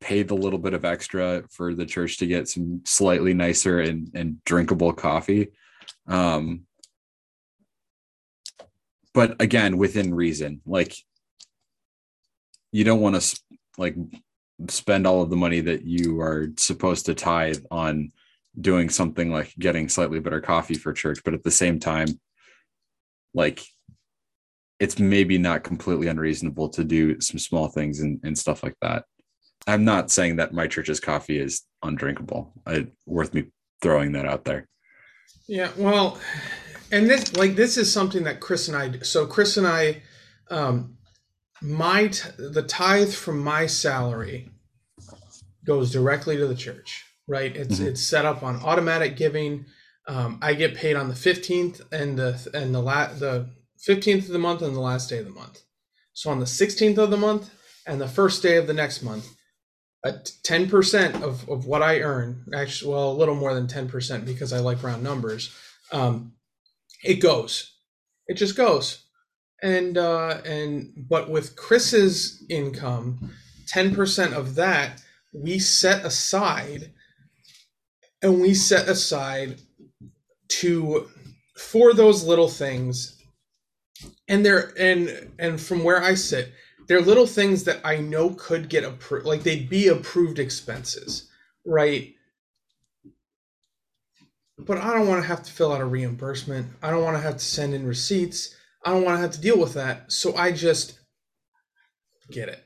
pay 0.00 0.22
the 0.22 0.34
little 0.34 0.58
bit 0.58 0.74
of 0.74 0.84
extra 0.84 1.44
for 1.50 1.74
the 1.74 1.86
church 1.86 2.18
to 2.18 2.26
get 2.26 2.48
some 2.48 2.82
slightly 2.84 3.34
nicer 3.34 3.80
and, 3.80 4.10
and 4.14 4.44
drinkable 4.44 4.92
coffee. 4.92 5.48
Um, 6.06 6.66
but 9.14 9.40
again, 9.40 9.78
within 9.78 10.14
reason, 10.14 10.60
like 10.66 10.94
you 12.72 12.84
don't 12.84 13.00
want 13.00 13.20
to 13.20 13.40
like 13.78 13.96
spend 14.68 15.06
all 15.06 15.22
of 15.22 15.30
the 15.30 15.36
money 15.36 15.60
that 15.60 15.84
you 15.84 16.20
are 16.20 16.48
supposed 16.56 17.06
to 17.06 17.14
tithe 17.14 17.64
on 17.70 18.12
doing 18.60 18.88
something 18.88 19.30
like 19.30 19.54
getting 19.58 19.88
slightly 19.88 20.20
better 20.20 20.40
coffee 20.40 20.74
for 20.74 20.92
church, 20.92 21.20
but 21.24 21.34
at 21.34 21.42
the 21.42 21.50
same 21.50 21.80
time, 21.80 22.08
like 23.34 23.64
it's 24.78 24.98
maybe 24.98 25.38
not 25.38 25.64
completely 25.64 26.08
unreasonable 26.08 26.68
to 26.68 26.84
do 26.84 27.20
some 27.20 27.38
small 27.38 27.68
things 27.68 28.00
and, 28.00 28.20
and 28.24 28.36
stuff 28.36 28.62
like 28.62 28.76
that. 28.82 29.04
I'm 29.66 29.84
not 29.84 30.10
saying 30.10 30.36
that 30.36 30.52
my 30.52 30.66
church's 30.66 30.98
coffee 30.98 31.38
is 31.38 31.62
undrinkable. 31.82 32.52
Worth 33.06 33.32
me 33.32 33.44
throwing 33.80 34.12
that 34.12 34.26
out 34.26 34.44
there. 34.44 34.66
Yeah, 35.46 35.70
well, 35.76 36.18
and 36.90 37.08
this 37.08 37.36
like 37.36 37.54
this 37.54 37.76
is 37.76 37.92
something 37.92 38.24
that 38.24 38.40
Chris 38.40 38.68
and 38.68 38.76
I. 38.76 38.98
So 39.02 39.26
Chris 39.26 39.56
and 39.56 39.66
I, 39.66 40.02
um, 40.50 40.96
my 41.60 42.08
t- 42.08 42.28
the 42.38 42.62
tithe 42.62 43.12
from 43.12 43.38
my 43.38 43.66
salary 43.66 44.50
goes 45.64 45.92
directly 45.92 46.36
to 46.36 46.46
the 46.46 46.54
church. 46.56 47.04
Right, 47.32 47.56
it's 47.56 47.78
mm-hmm. 47.78 47.88
it's 47.88 48.02
set 48.02 48.26
up 48.26 48.42
on 48.42 48.62
automatic 48.62 49.16
giving. 49.16 49.64
Um, 50.06 50.38
I 50.42 50.52
get 50.52 50.74
paid 50.82 50.96
on 50.96 51.08
the 51.08 51.14
fifteenth 51.14 51.80
and 51.90 52.18
the 52.18 52.32
and 52.52 52.74
the 52.74 52.82
la- 52.82 53.14
the 53.14 53.48
fifteenth 53.78 54.26
of 54.26 54.34
the 54.34 54.38
month 54.38 54.60
and 54.60 54.76
the 54.76 54.80
last 54.80 55.08
day 55.08 55.18
of 55.18 55.24
the 55.24 55.30
month. 55.42 55.62
So 56.12 56.30
on 56.30 56.40
the 56.40 56.46
sixteenth 56.46 56.98
of 56.98 57.10
the 57.10 57.16
month 57.16 57.44
and 57.86 57.98
the 57.98 58.14
first 58.18 58.42
day 58.42 58.56
of 58.58 58.66
the 58.66 58.74
next 58.74 59.02
month, 59.02 59.26
ten 60.42 60.68
percent 60.68 61.22
of, 61.22 61.48
of 61.48 61.64
what 61.64 61.82
I 61.82 62.00
earn, 62.00 62.44
actually, 62.54 62.92
well, 62.92 63.10
a 63.10 63.20
little 63.20 63.34
more 63.42 63.54
than 63.54 63.66
ten 63.66 63.88
percent 63.88 64.26
because 64.26 64.52
I 64.52 64.58
like 64.58 64.82
round 64.82 65.02
numbers. 65.02 65.56
Um, 65.90 66.34
it 67.02 67.16
goes, 67.16 67.72
it 68.26 68.34
just 68.34 68.56
goes, 68.56 69.06
and 69.62 69.96
uh, 69.96 70.42
and 70.44 70.92
but 71.08 71.30
with 71.30 71.56
Chris's 71.56 72.44
income, 72.50 73.32
ten 73.66 73.94
percent 73.94 74.34
of 74.34 74.56
that 74.56 75.00
we 75.32 75.58
set 75.58 76.04
aside, 76.04 76.92
and 78.22 78.40
we 78.40 78.54
set 78.54 78.88
aside 78.88 79.60
to 80.48 81.08
for 81.56 81.92
those 81.92 82.24
little 82.24 82.48
things, 82.48 83.20
and 84.28 84.44
there 84.44 84.72
and 84.78 85.32
and 85.38 85.60
from 85.60 85.84
where 85.84 86.02
I 86.02 86.14
sit, 86.14 86.52
they're 86.86 87.00
little 87.00 87.26
things 87.26 87.64
that 87.64 87.80
I 87.84 87.96
know 87.96 88.30
could 88.30 88.68
get 88.68 88.84
approved, 88.84 89.26
like 89.26 89.42
they'd 89.42 89.68
be 89.68 89.88
approved 89.88 90.38
expenses, 90.38 91.28
right? 91.66 92.14
But 94.58 94.78
I 94.78 94.94
don't 94.94 95.08
want 95.08 95.22
to 95.22 95.28
have 95.28 95.42
to 95.42 95.52
fill 95.52 95.72
out 95.72 95.80
a 95.80 95.84
reimbursement. 95.84 96.68
I 96.82 96.90
don't 96.90 97.02
want 97.02 97.16
to 97.16 97.22
have 97.22 97.38
to 97.38 97.44
send 97.44 97.74
in 97.74 97.86
receipts. 97.86 98.54
I 98.84 98.90
don't 98.90 99.04
want 99.04 99.16
to 99.16 99.22
have 99.22 99.32
to 99.32 99.40
deal 99.40 99.58
with 99.58 99.74
that. 99.74 100.12
So 100.12 100.36
I 100.36 100.52
just 100.52 101.00
get 102.30 102.48
it, 102.48 102.64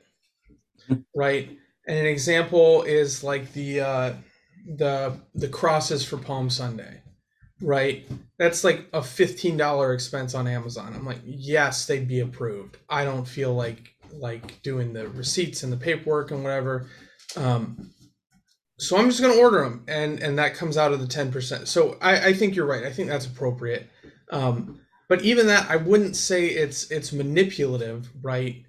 right? 1.15 1.49
And 1.87 1.99
an 1.99 2.07
example 2.07 2.83
is 2.83 3.23
like 3.23 3.53
the 3.53 3.81
uh, 3.81 4.13
the 4.67 5.19
the 5.35 5.49
crosses 5.49 6.05
for 6.05 6.17
Palm 6.17 6.51
Sunday, 6.51 7.03
right? 7.61 8.07
That's 8.39 8.65
like 8.65 8.87
a 8.93 9.03
fifteen 9.03 9.57
dollar 9.57 9.95
expense 9.95 10.35
on 10.35 10.47
Amazon. 10.47 10.93
I'm 10.95 11.07
like, 11.07 11.21
yes, 11.25 11.87
they'd 11.87 12.09
be 12.09 12.21
approved. 12.21 12.77
I 12.89 13.05
don't 13.05 13.27
feel 13.27 13.55
like 13.55 13.95
like 14.13 14.63
doing 14.63 14.93
the 14.93 15.09
receipts 15.09 15.63
and 15.63 15.73
the 15.73 15.77
paperwork 15.77 16.31
and 16.31 16.43
whatever. 16.43 16.89
Um, 17.37 17.91
so 18.79 18.97
I'm 18.97 19.09
just 19.09 19.21
to 19.21 19.41
order 19.41 19.63
them, 19.63 19.85
and 19.89 20.21
and 20.23 20.39
that 20.39 20.55
comes 20.55 20.77
out 20.77 20.93
of 20.93 21.01
the 21.01 21.07
ten 21.07 21.33
percent. 21.33 21.69
So 21.69 21.97
I, 22.01 22.29
I 22.29 22.33
think 22.35 22.55
you're 22.55 22.67
right. 22.67 22.85
I 22.85 22.93
think 22.93 23.09
that's 23.09 23.27
appropriate. 23.27 23.89
Um, 24.31 24.81
but 25.09 25.23
even 25.23 25.47
that, 25.47 25.71
I 25.71 25.77
wouldn't 25.77 26.17
say 26.17 26.47
it's 26.47 26.91
it's 26.91 27.13
manipulative, 27.13 28.11
right? 28.23 28.65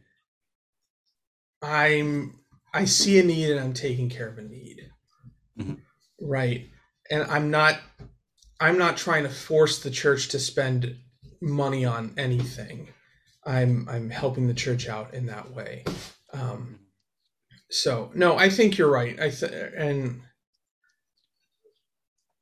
I'm 1.62 2.40
I 2.74 2.86
see 2.86 3.20
a 3.20 3.24
need 3.24 3.50
and 3.50 3.60
I'm 3.60 3.74
taking 3.74 4.10
care 4.10 4.28
of 4.28 4.38
a 4.38 4.44
need, 4.44 4.90
mm-hmm. 5.60 5.74
Right? 6.20 6.68
And 7.10 7.24
I'm 7.24 7.52
not 7.52 7.80
I'm 8.60 8.78
not 8.78 8.98
trying 8.98 9.24
to 9.24 9.30
force 9.30 9.80
the 9.80 9.92
church 9.92 10.30
to 10.30 10.40
spend 10.40 10.98
money 11.42 11.86
on 11.86 12.14
anything. 12.18 12.90
I'm 13.46 13.88
I'm 13.90 14.10
helping 14.10 14.48
the 14.48 14.54
church 14.54 14.88
out 14.88 15.14
in 15.14 15.28
that 15.28 15.52
way. 15.52 15.86
Um, 16.34 16.80
so 17.70 18.12
no, 18.14 18.38
I 18.38 18.50
think 18.50 18.78
you're 18.78 18.92
right. 18.92 19.20
I 19.20 19.30
th- 19.30 19.72
and 19.78 20.22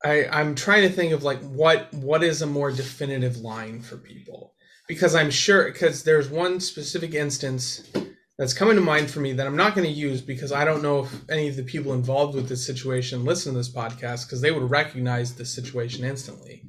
I 0.04 0.26
I'm 0.26 0.54
trying 0.54 0.82
to 0.82 0.94
think 0.94 1.12
of 1.12 1.22
like 1.22 1.40
what 1.40 1.92
what 1.94 2.22
is 2.22 2.42
a 2.42 2.46
more 2.46 2.70
definitive 2.70 3.38
line 3.38 3.80
for 3.80 3.96
people 3.96 4.54
because 4.88 5.14
I'm 5.14 5.30
sure 5.30 5.70
because 5.70 6.02
there's 6.04 6.28
one 6.28 6.60
specific 6.60 7.14
instance 7.14 7.90
that's 8.38 8.54
coming 8.54 8.76
to 8.76 8.82
mind 8.82 9.10
for 9.10 9.20
me 9.20 9.32
that 9.32 9.46
I'm 9.46 9.56
not 9.56 9.74
going 9.74 9.86
to 9.86 9.92
use 9.92 10.20
because 10.20 10.52
I 10.52 10.64
don't 10.64 10.82
know 10.82 11.04
if 11.04 11.30
any 11.30 11.48
of 11.48 11.56
the 11.56 11.62
people 11.62 11.94
involved 11.94 12.34
with 12.34 12.48
this 12.48 12.66
situation 12.66 13.24
listen 13.24 13.52
to 13.52 13.58
this 13.58 13.72
podcast 13.72 14.26
because 14.26 14.40
they 14.40 14.50
would 14.50 14.70
recognize 14.70 15.34
the 15.34 15.44
situation 15.44 16.04
instantly. 16.04 16.64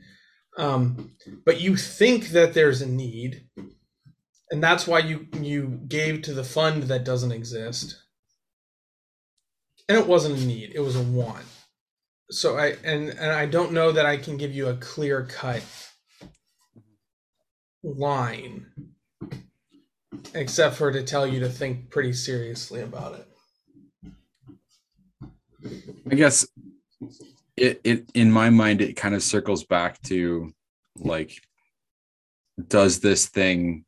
Um, 0.58 1.12
but 1.46 1.62
you 1.62 1.76
think 1.76 2.30
that 2.30 2.54
there's 2.54 2.82
a 2.82 2.88
need 2.88 3.48
and 4.50 4.64
that's 4.64 4.88
why 4.88 5.00
you 5.00 5.28
you 5.40 5.80
gave 5.88 6.22
to 6.24 6.34
the 6.34 6.44
fund 6.44 6.84
that 6.84 7.04
doesn't 7.04 7.32
exist 7.32 8.02
and 9.90 9.98
it 9.98 10.08
wasn't 10.08 10.38
a 10.38 10.46
need 10.46 10.72
it 10.74 10.80
was 10.80 10.96
a 10.96 11.04
want 11.04 11.46
so 12.30 12.58
i 12.58 12.76
and 12.84 13.10
and 13.10 13.32
i 13.32 13.46
don't 13.46 13.72
know 13.72 13.92
that 13.92 14.06
i 14.06 14.18
can 14.18 14.38
give 14.38 14.54
you 14.54 14.68
a 14.68 14.78
clear 14.78 15.26
cut 15.26 15.64
line 17.84 18.66
except 20.34 20.76
for 20.76 20.92
to 20.92 21.04
tell 21.04 21.26
you 21.28 21.40
to 21.40 21.50
think 21.50 21.90
pretty 21.90 22.14
seriously 22.14 22.82
about 22.82 23.16
it 23.16 23.28
i 26.12 26.16
guess 26.16 26.48
it, 27.56 27.82
it 27.84 28.10
in 28.14 28.32
my 28.32 28.50
mind 28.50 28.82
it 28.82 28.96
kind 28.96 29.16
of 29.16 29.24
circles 29.24 29.64
back 29.64 30.02
to 30.02 30.52
like 30.98 31.42
does 32.68 33.00
this 33.00 33.28
thing 33.28 33.86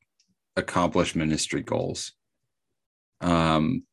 accomplish 0.56 1.16
ministry 1.16 1.62
goals. 1.62 2.14
Um, 3.22 3.84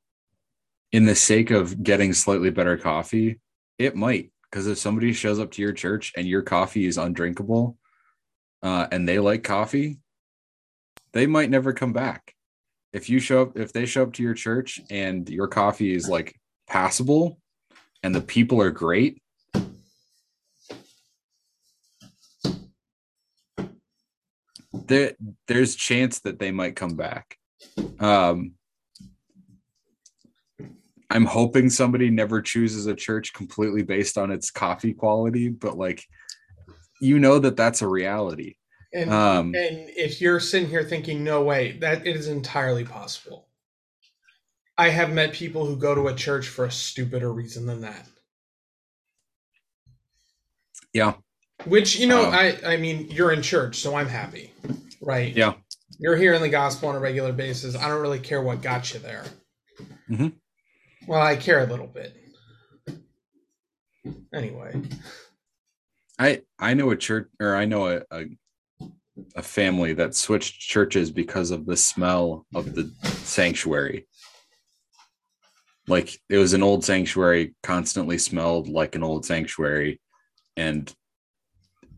in 0.92 1.06
the 1.06 1.14
sake 1.14 1.50
of 1.50 1.82
getting 1.82 2.12
slightly 2.12 2.50
better 2.50 2.76
coffee, 2.76 3.40
it 3.78 3.96
might 3.96 4.30
because 4.50 4.66
if 4.66 4.78
somebody 4.78 5.12
shows 5.12 5.40
up 5.40 5.50
to 5.52 5.62
your 5.62 5.72
church 5.72 6.12
and 6.16 6.26
your 6.26 6.42
coffee 6.42 6.86
is 6.86 6.98
undrinkable, 6.98 7.76
uh, 8.62 8.86
and 8.92 9.08
they 9.08 9.18
like 9.18 9.42
coffee, 9.42 9.98
they 11.16 11.26
might 11.26 11.48
never 11.48 11.72
come 11.72 11.94
back. 11.94 12.34
If 12.92 13.08
you 13.08 13.20
show 13.20 13.42
up, 13.42 13.58
if 13.58 13.72
they 13.72 13.86
show 13.86 14.02
up 14.02 14.12
to 14.14 14.22
your 14.22 14.34
church 14.34 14.80
and 14.90 15.26
your 15.28 15.48
coffee 15.48 15.94
is 15.94 16.08
like 16.08 16.38
passable, 16.68 17.38
and 18.02 18.14
the 18.14 18.20
people 18.20 18.60
are 18.60 18.70
great, 18.70 19.22
there 24.72 25.14
there's 25.48 25.74
chance 25.74 26.20
that 26.20 26.38
they 26.38 26.52
might 26.52 26.76
come 26.76 26.96
back. 26.96 27.38
Um, 27.98 28.52
I'm 31.08 31.24
hoping 31.24 31.70
somebody 31.70 32.10
never 32.10 32.42
chooses 32.42 32.86
a 32.86 32.94
church 32.94 33.32
completely 33.32 33.82
based 33.82 34.18
on 34.18 34.30
its 34.30 34.50
coffee 34.50 34.92
quality, 34.92 35.48
but 35.48 35.78
like 35.78 36.04
you 37.00 37.18
know 37.18 37.38
that 37.38 37.56
that's 37.56 37.80
a 37.80 37.88
reality. 37.88 38.56
And, 38.96 39.12
um, 39.12 39.54
and 39.54 39.90
if 39.90 40.22
you're 40.22 40.40
sitting 40.40 40.70
here 40.70 40.82
thinking, 40.82 41.22
no 41.22 41.42
way, 41.42 41.72
that 41.80 42.06
it 42.06 42.16
is 42.16 42.28
entirely 42.28 42.82
possible. 42.82 43.46
I 44.78 44.88
have 44.88 45.12
met 45.12 45.34
people 45.34 45.66
who 45.66 45.76
go 45.76 45.94
to 45.94 46.08
a 46.08 46.14
church 46.14 46.48
for 46.48 46.64
a 46.64 46.70
stupider 46.70 47.30
reason 47.30 47.66
than 47.66 47.82
that. 47.82 48.06
Yeah. 50.94 51.14
Which 51.66 51.98
you 51.98 52.06
know, 52.06 52.24
um, 52.24 52.34
I 52.34 52.56
I 52.66 52.76
mean, 52.78 53.10
you're 53.10 53.32
in 53.32 53.42
church, 53.42 53.76
so 53.76 53.94
I'm 53.94 54.08
happy, 54.08 54.52
right? 55.02 55.34
Yeah. 55.36 55.54
You're 55.98 56.16
hearing 56.16 56.40
the 56.40 56.48
gospel 56.48 56.88
on 56.88 56.96
a 56.96 57.00
regular 57.00 57.32
basis. 57.32 57.76
I 57.76 57.88
don't 57.88 58.00
really 58.00 58.18
care 58.18 58.40
what 58.40 58.62
got 58.62 58.94
you 58.94 59.00
there. 59.00 59.24
Mm-hmm. 60.10 60.28
Well, 61.06 61.20
I 61.20 61.36
care 61.36 61.62
a 61.62 61.66
little 61.66 61.86
bit. 61.86 62.16
Anyway, 64.32 64.82
I 66.18 66.42
I 66.58 66.72
know 66.72 66.90
a 66.90 66.96
church, 66.96 67.28
or 67.40 67.54
I 67.56 67.66
know 67.66 67.88
a, 67.88 68.02
a 68.10 68.24
a 69.34 69.42
family 69.42 69.92
that 69.94 70.14
switched 70.14 70.60
churches 70.60 71.10
because 71.10 71.50
of 71.50 71.66
the 71.66 71.76
smell 71.76 72.46
of 72.54 72.74
the 72.74 72.90
sanctuary. 73.02 74.06
Like 75.88 76.18
it 76.28 76.38
was 76.38 76.52
an 76.52 76.62
old 76.62 76.84
sanctuary, 76.84 77.54
constantly 77.62 78.18
smelled 78.18 78.68
like 78.68 78.94
an 78.94 79.02
old 79.02 79.24
sanctuary, 79.24 80.00
and 80.56 80.92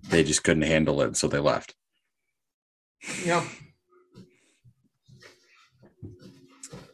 they 0.08 0.22
just 0.22 0.44
couldn't 0.44 0.62
handle 0.62 1.02
it, 1.02 1.16
so 1.16 1.28
they 1.28 1.38
left. 1.38 1.74
Yeah. 3.24 3.46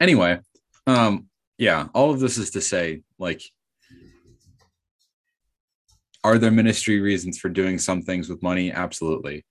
Anyway, 0.01 0.39
um, 0.87 1.29
yeah, 1.59 1.89
all 1.95 2.11
of 2.11 2.21
this 2.21 2.39
is 2.39 2.51
to 2.53 2.61
say, 2.61 3.03
like, 3.19 3.43
are 6.23 6.39
there 6.39 6.51
ministry 6.51 7.01
reasons 7.01 7.39
for 7.39 7.49
doing 7.49 7.79
some 7.79 8.03
things 8.03 8.29
with 8.29 8.43
money? 8.43 8.73
Absolutely. 8.73 9.45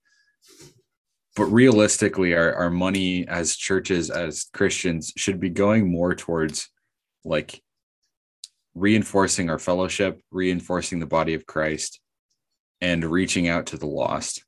But 1.36 1.46
realistically, 1.46 2.34
our, 2.34 2.54
our 2.54 2.70
money 2.70 3.26
as 3.26 3.56
churches, 3.56 4.10
as 4.10 4.44
Christians, 4.52 5.12
should 5.16 5.40
be 5.40 5.50
going 5.50 5.90
more 5.90 6.14
towards 6.14 6.70
like 7.24 7.60
reinforcing 8.74 9.50
our 9.50 9.58
fellowship, 9.58 10.20
reinforcing 10.30 11.00
the 11.00 11.06
body 11.06 11.34
of 11.34 11.46
Christ, 11.46 12.00
and 12.80 13.04
reaching 13.04 13.48
out 13.48 13.66
to 13.66 13.76
the 13.76 13.86
lost. 13.86 14.44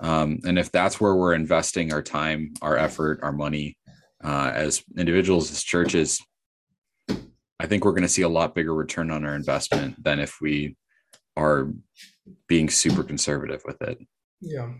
Um, 0.00 0.40
and 0.44 0.58
if 0.58 0.70
that's 0.70 1.00
where 1.00 1.14
we're 1.14 1.34
investing 1.34 1.92
our 1.92 2.02
time, 2.02 2.54
our 2.62 2.76
effort, 2.76 3.20
our 3.22 3.32
money 3.32 3.78
uh, 4.22 4.50
as 4.54 4.82
individuals, 4.96 5.50
as 5.50 5.62
churches, 5.62 6.20
I 7.58 7.66
think 7.66 7.84
we're 7.84 7.92
going 7.92 8.02
to 8.02 8.08
see 8.08 8.22
a 8.22 8.28
lot 8.28 8.54
bigger 8.54 8.74
return 8.74 9.10
on 9.10 9.24
our 9.24 9.34
investment 9.34 10.02
than 10.02 10.18
if 10.18 10.40
we 10.40 10.76
are 11.36 11.70
being 12.48 12.68
super 12.68 13.02
conservative 13.02 13.62
with 13.64 13.80
it. 13.82 13.98
Yeah. 14.40 14.72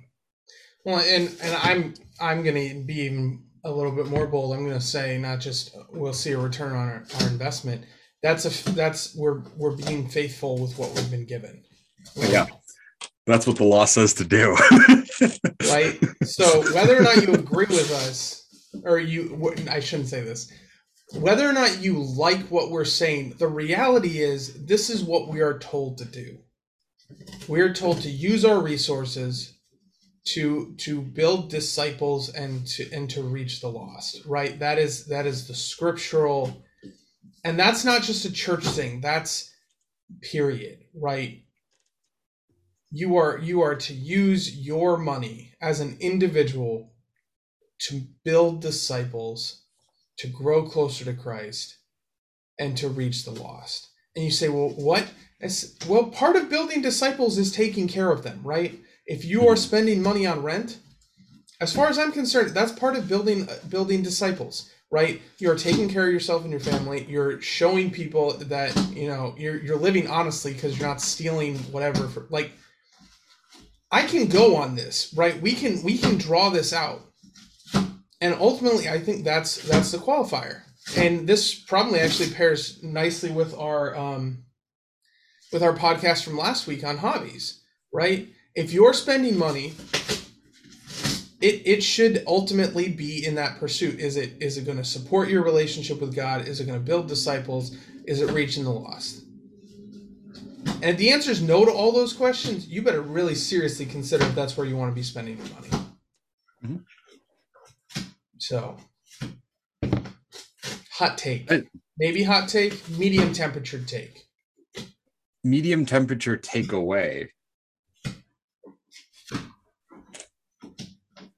Well, 0.87 1.01
and 1.01 1.37
and 1.43 1.55
I'm 1.57 1.95
I'm 2.21 2.45
going 2.45 2.55
to 2.55 2.85
be 2.85 3.01
even 3.01 3.43
a 3.65 3.71
little 3.73 3.91
bit 3.91 4.07
more 4.07 4.29
bold. 4.29 4.55
I'm 4.55 4.65
going 4.65 4.79
to 4.79 4.85
say 4.85 5.19
not 5.19 5.41
just 5.41 5.77
we'll 5.91 6.13
see 6.13 6.31
a 6.31 6.39
return 6.39 6.77
on 6.77 6.89
our, 6.89 7.05
our 7.21 7.29
investment. 7.29 7.85
That's 8.23 8.45
a 8.45 8.73
that's 8.73 9.17
we're 9.17 9.43
we're 9.57 9.77
being 9.77 10.09
faithful 10.09 10.59
with 10.59 10.79
what 10.79 10.95
we've 10.95 11.11
been 11.11 11.27
given. 11.27 11.65
Yeah. 12.17 12.47
That's 13.27 13.49
what 13.49 13.57
the 13.57 13.65
law 13.65 13.85
says 13.85 14.15
to 14.15 14.25
do. 14.25 14.53
right? 15.69 15.99
So 16.23 16.63
whether 16.73 16.97
or 16.97 17.03
not 17.03 17.27
you 17.27 17.35
agree 17.35 17.67
with 17.69 17.91
us, 17.91 18.47
or 18.85 19.01
you, 19.01 19.53
I 19.69 19.81
shouldn't 19.81 20.09
say 20.09 20.23
this, 20.23 20.53
whether 21.15 21.49
or 21.49 21.53
not 21.53 21.83
you 21.83 22.01
like 22.01 22.43
what 22.43 22.71
we're 22.71 22.85
saying, 22.85 23.35
the 23.39 23.49
reality 23.49 24.21
is 24.21 24.65
this 24.67 24.89
is 24.89 25.03
what 25.03 25.27
we 25.27 25.41
are 25.41 25.59
told 25.59 25.99
to 25.99 26.05
do. 26.05 26.39
We 27.49 27.61
are 27.61 27.75
told 27.75 28.03
to 28.03 28.09
use 28.09 28.45
our 28.45 28.63
resources 28.63 29.56
to 30.27 30.75
to 30.79 31.01
build 31.01 31.51
disciples 31.51 32.29
and 32.29 32.67
to 32.67 32.91
and 32.93 33.09
to 33.11 33.23
reach 33.23 33.61
the 33.61 33.69
lost. 33.69 34.25
Right? 34.27 34.59
That 34.59 34.79
is 34.79 35.07
that 35.07 35.27
is 35.27 35.49
the 35.49 35.55
scriptural, 35.55 36.63
and 37.45 37.59
that's 37.59 37.85
not 37.85 38.03
just 38.03 38.25
a 38.25 38.33
church 38.33 38.65
thing. 38.65 39.01
That's 39.01 39.51
period. 40.23 40.79
Right? 40.95 41.43
you 42.91 43.17
are 43.17 43.39
you 43.39 43.63
are 43.63 43.75
to 43.75 43.95
use 43.95 44.57
your 44.57 44.97
money 44.97 45.53
as 45.61 45.81
an 45.81 45.97
individual 46.01 46.93
to 47.79 48.03
build 48.25 48.63
disciples 48.63 49.65
to 50.19 50.29
grow 50.29 50.67
closer 50.67 51.05
to 51.05 51.13
christ 51.13 51.79
and 52.59 52.77
to 52.77 52.89
reach 52.89 53.25
the 53.25 53.31
lost 53.31 53.91
and 54.15 54.25
you 54.25 54.31
say 54.31 54.49
well 54.49 54.71
what 54.71 55.07
well 55.89 56.07
part 56.07 56.37
of 56.37 56.49
building 56.49 56.81
disciples 56.81 57.39
is 57.39 57.53
taking 57.53 57.89
care 57.89 58.11
of 58.11 58.23
them 58.23 58.41
right 58.45 58.81
if 59.07 59.25
you 59.25 59.49
are 59.49 59.57
spending 59.57 60.03
money 60.03 60.27
on 60.27 60.43
rent 60.43 60.79
as 61.61 61.75
far 61.75 61.89
as 61.89 61.99
i'm 61.99 62.13
concerned 62.13 62.51
that's 62.51 62.73
part 62.73 62.97
of 62.97 63.09
building 63.09 63.49
building 63.69 64.03
disciples 64.03 64.71
right 64.91 65.21
you're 65.39 65.57
taking 65.57 65.89
care 65.89 66.07
of 66.07 66.13
yourself 66.13 66.43
and 66.43 66.51
your 66.51 66.61
family 66.61 67.05
you're 67.09 67.41
showing 67.41 67.91
people 67.91 68.33
that 68.35 68.75
you 68.95 69.09
know 69.09 69.35
you're 69.37 69.57
you're 69.63 69.79
living 69.79 70.09
honestly 70.09 70.53
because 70.53 70.79
you're 70.79 70.89
not 70.89 71.01
stealing 71.01 71.57
whatever 71.73 72.07
for 72.09 72.27
like 72.31 72.53
I 73.91 74.03
can 74.03 74.27
go 74.27 74.57
on 74.57 74.75
this, 74.75 75.15
right? 75.17 75.41
We 75.41 75.53
can 75.53 75.83
we 75.83 75.99
can 75.99 76.19
draw 76.19 76.51
this 76.51 76.73
out. 76.73 77.03
And 78.21 78.35
ultimately 78.35 78.89
I 78.89 78.99
think 78.99 79.25
that's 79.25 79.57
that's 79.69 79.93
the 79.93 79.99
qualifier. 79.99 80.63
And 80.97 81.27
this 81.29 81.55
probably 81.55 82.01
actually 82.01 82.31
pairs 82.31 82.83
nicely 82.83 83.31
with 83.31 83.55
our 83.55 83.97
um 83.97 84.45
with 85.53 85.63
our 85.63 85.75
podcast 85.75 86.25
from 86.25 86.37
last 86.37 86.67
week 86.67 86.85
on 86.85 86.99
hobbies, 86.99 87.63
right? 87.93 88.29
If 88.57 88.73
you're 88.73 88.95
spending 88.95 89.39
money, 89.39 89.75
it, 91.43 91.63
it 91.67 91.83
should 91.83 92.25
ultimately 92.27 92.89
be 92.89 93.25
in 93.25 93.35
that 93.35 93.59
pursuit. 93.61 94.01
Is 94.01 94.17
it 94.17 94.33
is 94.41 94.57
it 94.57 94.65
going 94.65 94.79
to 94.79 94.85
support 94.85 95.29
your 95.29 95.45
relationship 95.45 96.01
with 96.01 96.15
God? 96.17 96.49
Is 96.49 96.59
it 96.61 96.65
going 96.65 96.79
to 96.79 96.85
build 96.85 97.07
disciples? 97.07 97.77
Is 98.07 98.23
it 98.23 98.33
reaching 98.33 98.65
the 98.65 98.71
lost? 98.71 99.23
And 100.67 100.85
if 100.85 100.97
the 100.97 101.13
answer 101.13 101.31
is 101.31 101.43
no 101.43 101.65
to 101.65 101.71
all 101.71 101.93
those 101.93 102.13
questions, 102.13 102.67
you 102.67 102.83
better 102.83 103.03
really 103.03 103.35
seriously 103.35 103.87
consider 103.87 104.25
if 104.25 104.35
that's 104.35 104.57
where 104.57 104.67
you 104.67 104.77
want 104.77 104.91
to 104.91 104.95
be 104.95 105.03
spending 105.03 105.37
your 105.37 105.47
money. 105.55 105.69
Mm-hmm. 106.65 108.03
So, 108.39 108.77
hot 110.91 111.19
take. 111.19 111.51
Maybe 111.99 112.23
hot 112.23 112.49
take, 112.49 112.89
medium 112.91 113.33
temperature 113.33 113.81
take. 113.81 114.27
Medium 115.45 115.87
temperature 115.87 116.37
takeaway. 116.37 117.29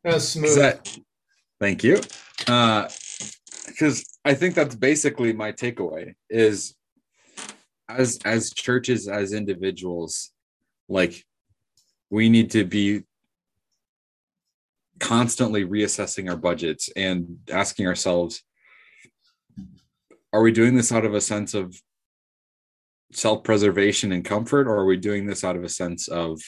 That's 0.04 0.24
smooth. 0.24 0.56
That, 0.56 0.98
thank 1.60 1.82
you. 1.84 1.96
Because 2.38 4.00
uh, 4.26 4.28
I 4.28 4.34
think 4.34 4.54
that's 4.54 4.74
basically 4.74 5.32
my 5.32 5.52
takeaway 5.52 6.14
is 6.30 6.74
as 7.88 8.18
as 8.24 8.52
churches 8.52 9.08
as 9.08 9.32
individuals 9.32 10.30
like 10.88 11.24
we 12.10 12.28
need 12.28 12.50
to 12.50 12.64
be 12.64 13.02
constantly 15.00 15.64
reassessing 15.64 16.28
our 16.28 16.36
budgets 16.36 16.90
and 16.96 17.38
asking 17.50 17.86
ourselves 17.86 18.42
are 20.32 20.42
we 20.42 20.52
doing 20.52 20.74
this 20.74 20.92
out 20.92 21.04
of 21.04 21.14
a 21.14 21.20
sense 21.20 21.54
of 21.54 21.80
self-preservation 23.12 24.12
and 24.12 24.24
comfort 24.24 24.66
or 24.66 24.76
are 24.76 24.84
we 24.84 24.96
doing 24.96 25.26
this 25.26 25.44
out 25.44 25.56
of 25.56 25.64
a 25.64 25.68
sense 25.68 26.08
of 26.08 26.40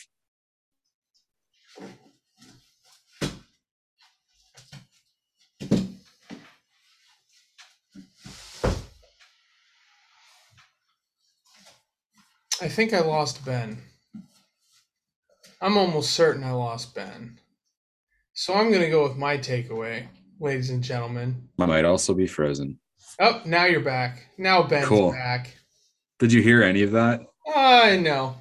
I 12.62 12.68
think 12.68 12.92
I 12.92 13.00
lost 13.00 13.42
Ben. 13.44 13.78
I'm 15.62 15.78
almost 15.78 16.10
certain 16.10 16.44
I 16.44 16.52
lost 16.52 16.94
Ben. 16.94 17.38
So 18.34 18.54
I'm 18.54 18.70
going 18.70 18.82
to 18.82 18.90
go 18.90 19.02
with 19.02 19.16
my 19.16 19.38
takeaway, 19.38 20.06
ladies 20.38 20.68
and 20.68 20.82
gentlemen. 20.82 21.48
I 21.58 21.64
might 21.64 21.86
also 21.86 22.12
be 22.12 22.26
frozen. 22.26 22.78
Oh, 23.18 23.40
now 23.46 23.64
you're 23.64 23.80
back. 23.80 24.26
Now 24.36 24.62
Ben's 24.62 24.88
cool. 24.88 25.12
back. 25.12 25.56
Did 26.18 26.34
you 26.34 26.42
hear 26.42 26.62
any 26.62 26.82
of 26.82 26.92
that? 26.92 27.22
I 27.54 27.96
uh, 27.96 28.00
know. 28.00 28.36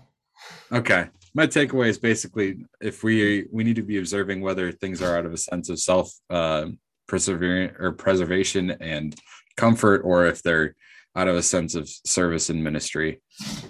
Okay. 0.72 1.08
My 1.34 1.48
takeaway 1.48 1.88
is 1.88 1.98
basically 1.98 2.66
if 2.82 3.04
we 3.04 3.46
we 3.52 3.64
need 3.64 3.78
to 3.78 3.84
be 3.84 4.00
observing 4.00 4.42
whether 4.42 4.72
things 4.72 5.02
are 5.02 5.18
out 5.18 5.26
of 5.26 5.34
a 5.34 5.38
sense 5.38 5.70
of 5.70 5.80
self 5.80 6.12
uh, 6.30 6.66
persevering 7.08 7.72
or 7.80 7.94
preservation 7.94 8.72
and 8.72 9.16
comfort, 9.56 10.02
or 10.04 10.26
if 10.26 10.44
they're 10.44 10.76
out 11.20 11.28
of 11.28 11.36
a 11.36 11.44
sense 11.44 11.76
of 11.76 11.90
service 11.90 12.50
and 12.50 12.64
ministry. 12.64 13.22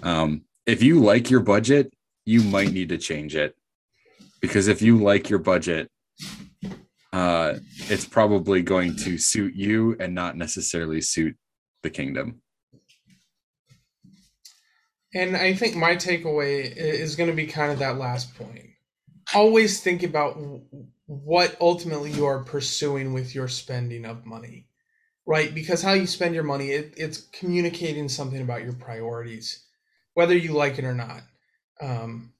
Um, 0.04 0.42
if 0.66 0.84
you 0.84 1.00
like 1.00 1.30
your 1.30 1.40
budget, 1.40 1.92
you 2.24 2.44
might 2.44 2.70
need 2.70 2.90
to 2.90 2.98
change 2.98 3.34
it 3.34 3.56
because 4.40 4.68
if 4.68 4.80
you 4.80 4.98
like 4.98 5.28
your 5.28 5.40
budget, 5.40 5.90
uh, 7.12 7.54
it's 7.88 8.04
probably 8.06 8.62
going 8.62 8.94
to 8.94 9.18
suit 9.18 9.54
you 9.56 9.96
and 9.98 10.14
not 10.14 10.36
necessarily 10.36 11.00
suit 11.00 11.36
the 11.82 11.90
kingdom. 11.90 12.40
And 15.12 15.36
I 15.36 15.54
think 15.54 15.74
my 15.74 15.96
takeaway 15.96 16.72
is 16.76 17.16
going 17.16 17.30
to 17.30 17.34
be 17.34 17.48
kind 17.48 17.72
of 17.72 17.80
that 17.80 17.98
last 17.98 18.32
point. 18.36 18.66
Always 19.34 19.80
think 19.80 20.04
about 20.04 20.38
what 21.06 21.56
ultimately 21.60 22.12
you 22.12 22.26
are 22.26 22.44
pursuing 22.44 23.12
with 23.12 23.34
your 23.34 23.48
spending 23.48 24.04
of 24.04 24.24
money 24.24 24.68
right? 25.30 25.54
Because 25.54 25.80
how 25.80 25.92
you 25.92 26.08
spend 26.08 26.34
your 26.34 26.42
money, 26.42 26.70
it, 26.72 26.92
it's 26.96 27.20
communicating 27.30 28.08
something 28.08 28.42
about 28.42 28.64
your 28.64 28.72
priorities, 28.72 29.64
whether 30.14 30.36
you 30.36 30.52
like 30.52 30.76
it 30.76 30.84
or 30.84 30.92
not. 30.92 31.22
Um, 31.80 32.32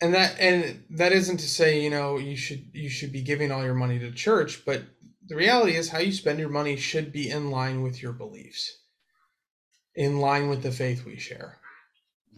and 0.00 0.14
that 0.14 0.40
and 0.40 0.82
that 0.88 1.12
isn't 1.12 1.36
to 1.36 1.48
say 1.48 1.82
you 1.82 1.90
know 1.90 2.16
you 2.16 2.36
should 2.36 2.64
you 2.72 2.88
should 2.88 3.12
be 3.12 3.20
giving 3.20 3.52
all 3.52 3.62
your 3.62 3.74
money 3.74 3.98
to 3.98 4.10
church, 4.12 4.64
but 4.64 4.82
the 5.28 5.36
reality 5.36 5.76
is 5.76 5.90
how 5.90 5.98
you 5.98 6.10
spend 6.10 6.38
your 6.38 6.48
money 6.48 6.74
should 6.74 7.12
be 7.12 7.28
in 7.28 7.50
line 7.50 7.82
with 7.82 8.02
your 8.02 8.14
beliefs, 8.14 8.78
in 9.94 10.20
line 10.20 10.48
with 10.48 10.62
the 10.62 10.72
faith 10.72 11.04
we 11.04 11.18
share. 11.18 11.58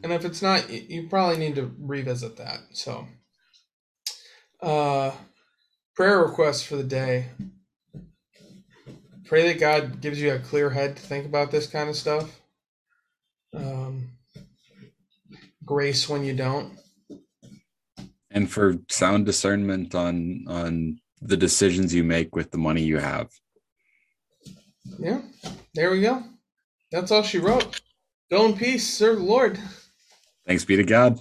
And 0.03 0.13
if 0.13 0.25
it's 0.25 0.43
not, 0.43 0.69
you 0.69 1.07
probably 1.09 1.39
need 1.39 1.55
to 1.55 1.73
revisit 1.79 2.37
that. 2.39 2.59
So, 2.73 3.07
uh, 4.61 5.13
prayer 5.95 6.19
request 6.21 6.67
for 6.67 6.75
the 6.75 6.83
day 6.83 7.27
pray 9.27 9.49
that 9.49 9.61
God 9.61 10.01
gives 10.01 10.21
you 10.21 10.33
a 10.33 10.39
clear 10.39 10.71
head 10.71 10.97
to 10.97 11.03
think 11.03 11.27
about 11.27 11.51
this 11.51 11.67
kind 11.67 11.89
of 11.89 11.97
stuff. 11.97 12.41
Um, 13.55 14.11
grace 15.65 16.09
when 16.09 16.25
you 16.25 16.35
don't, 16.35 16.73
and 18.31 18.51
for 18.51 18.77
sound 18.89 19.27
discernment 19.27 19.95
on 19.95 20.45
on 20.49 20.99
the 21.21 21.37
decisions 21.37 21.95
you 21.95 22.05
make 22.05 22.35
with 22.35 22.51
the 22.51 22.59
money 22.59 22.83
you 22.83 22.99
have. 22.99 23.31
Yeah, 24.99 25.23
there 25.75 25.91
we 25.91 26.01
go. 26.01 26.23
That's 26.91 27.11
all 27.11 27.23
she 27.23 27.39
wrote. 27.39 27.81
Go 28.31 28.47
in 28.47 28.57
peace, 28.57 28.93
serve 28.93 29.19
the 29.19 29.25
Lord. 29.25 29.59
Thanks 30.47 30.65
be 30.65 30.77
to 30.77 30.85
God. 30.85 31.21